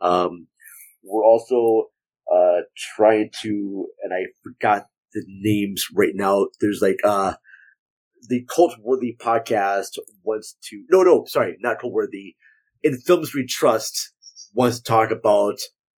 [0.00, 0.46] Um,
[1.02, 1.88] we're also,
[2.32, 2.62] uh,
[2.96, 6.46] trying to, and I forgot the names right now.
[6.60, 7.34] There's like, uh,
[8.28, 12.36] the Cult Worthy podcast wants to, no, no, sorry, not Cult Worthy.
[12.82, 14.12] In Films We Trust
[14.54, 15.56] wants to talk about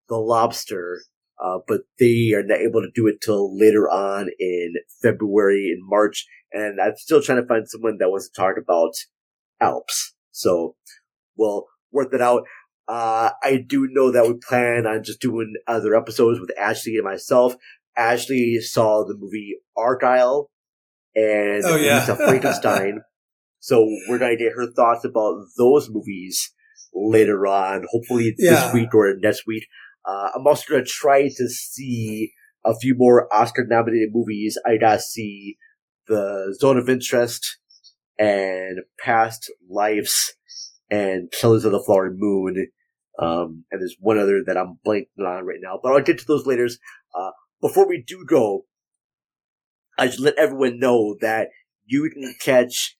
[0.09, 1.01] The Lobster,
[1.43, 5.87] uh, but they are not able to do it till later on in February and
[5.87, 6.25] March.
[6.51, 8.93] And I'm still trying to find someone that wants to talk about
[9.61, 10.13] Alps.
[10.31, 10.75] So
[11.37, 12.43] we'll work that out.
[12.87, 17.03] Uh, I do know that we plan on just doing other episodes with Ashley and
[17.03, 17.55] myself.
[17.97, 20.49] Ashley saw the movie Argyle
[21.15, 21.99] and Oh, yeah.
[21.99, 23.01] Lisa Frankenstein.
[23.59, 26.53] so we're going to get her thoughts about those movies
[26.93, 28.51] later on, hopefully Yeah.
[28.65, 29.65] this week or next week.
[30.05, 32.31] Uh, I'm also going to try to see
[32.63, 34.57] a few more Oscar nominated movies.
[34.65, 35.57] I got to see
[36.07, 37.57] The Zone of Interest
[38.17, 40.33] and Past Lives
[40.89, 42.67] and Killers of the Flower Moon.
[43.19, 46.25] Um, and there's one other that I'm blanking on right now, but I'll get to
[46.27, 46.67] those later.
[47.15, 48.65] Uh, before we do go,
[49.97, 51.47] I should let everyone know that
[51.85, 52.97] you can catch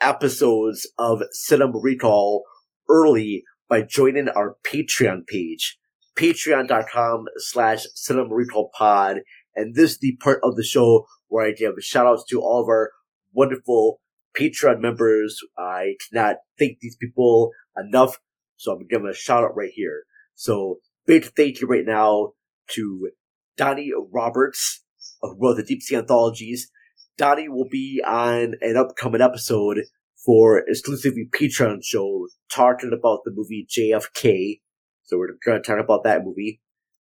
[0.00, 2.42] episodes of Cinema Recall
[2.88, 5.78] early by joining our Patreon page,
[6.18, 9.18] patreon.com slash Cinema Recall Pod.
[9.54, 12.62] And this is the part of the show where I give shout outs to all
[12.62, 12.90] of our
[13.32, 14.00] wonderful
[14.38, 15.38] Patreon members.
[15.56, 18.18] I cannot thank these people enough,
[18.60, 20.02] so I'm them a shout out right here.
[20.34, 22.32] So big thank you right now
[22.72, 23.08] to
[23.56, 24.84] Donnie Roberts,
[25.22, 26.70] who wrote the Deep Sea Anthologies.
[27.16, 29.78] Donnie will be on an upcoming episode
[30.24, 34.60] for exclusively Patreon show talking about the movie JFK.
[35.04, 36.60] So we're going to talk about that movie.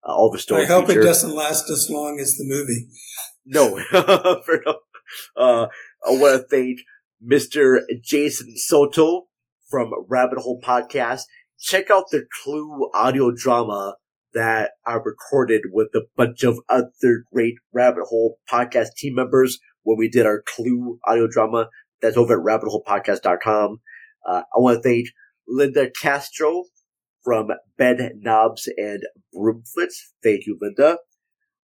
[0.09, 0.71] Uh, all the stories.
[0.71, 1.01] I hope feature.
[1.01, 2.87] it doesn't last as long as the movie.
[3.45, 3.81] No,
[4.45, 4.79] for no.
[5.37, 5.67] Uh,
[6.07, 6.79] I want to thank
[7.21, 7.81] Mr.
[8.01, 9.27] Jason Soto
[9.69, 11.23] from Rabbit Hole Podcast.
[11.61, 13.97] Check out the Clue audio drama
[14.33, 19.99] that I recorded with a bunch of other great Rabbit Hole Podcast team members when
[19.99, 21.69] we did our Clue audio drama.
[22.01, 23.81] That's over at rabbitholepodcast.com.
[24.27, 25.09] Uh, I want to thank
[25.49, 26.65] Linda Castro
[27.25, 29.03] from Bed Knobs and
[29.35, 30.13] Broomflits.
[30.23, 30.99] Thank you, Linda.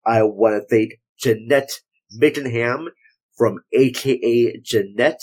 [0.05, 1.71] I want to thank Jeanette
[2.11, 2.89] Mickenham
[3.37, 5.21] from AKA Jeanette.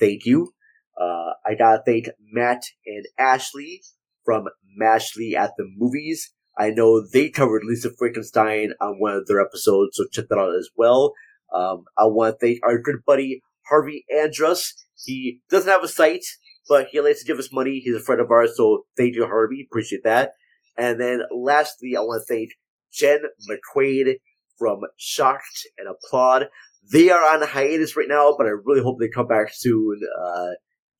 [0.00, 0.52] Thank you.
[0.98, 3.82] Uh, I gotta thank Matt and Ashley
[4.26, 4.48] from
[4.78, 6.34] Mashley at the Movies.
[6.58, 10.54] I know they covered Lisa Frankenstein on one of their episodes, so check that out
[10.54, 11.14] as well.
[11.54, 14.74] Um, I want to thank our good buddy Harvey Andrus.
[15.02, 16.24] He doesn't have a site,
[16.68, 17.80] but he likes to give us money.
[17.84, 19.66] He's a friend of ours, so thank you, Harvey.
[19.70, 20.32] Appreciate that.
[20.76, 22.50] And then lastly, I want to thank
[22.92, 24.16] Jen McQuaid
[24.58, 26.48] from Shocked and Applaud.
[26.90, 30.00] They are on hiatus right now, but I really hope they come back soon.
[30.22, 30.50] Uh,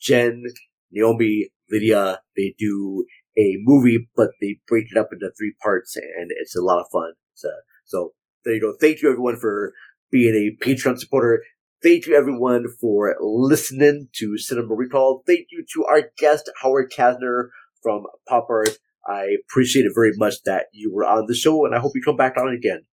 [0.00, 0.44] Jen,
[0.90, 3.04] Naomi, Lydia, they do
[3.38, 6.86] a movie, but they break it up into three parts, and it's a lot of
[6.92, 7.12] fun.
[7.34, 7.50] So,
[7.84, 8.12] so
[8.44, 8.74] there you go.
[8.80, 9.72] Thank you everyone for
[10.10, 11.42] being a Patreon supporter.
[11.82, 15.22] Thank you everyone for listening to Cinema Recall.
[15.26, 17.48] Thank you to our guest, Howard Casner
[17.82, 18.78] from Pop Art.
[19.06, 22.02] I appreciate it very much that you were on the show, and I hope you
[22.02, 22.86] come back on again.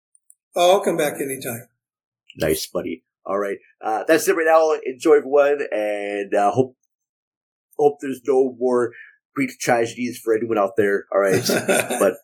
[0.57, 1.69] Oh, I'll come back anytime.
[2.37, 3.05] Nice, buddy.
[3.25, 3.59] All right.
[3.81, 4.73] Uh, that's it right now.
[4.85, 6.77] Enjoy everyone and, uh, hope,
[7.81, 8.93] hope there's no more
[9.35, 11.07] Greek tragedies for anyone out there.
[11.13, 11.43] All right.
[11.99, 12.15] but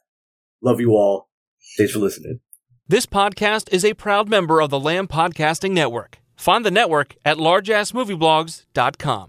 [0.63, 1.29] love you all.
[1.77, 2.41] Thanks for listening.
[2.89, 6.19] This podcast is a proud member of the Lamb Podcasting Network.
[6.37, 9.25] Find the network at largeassmovieblogs.com.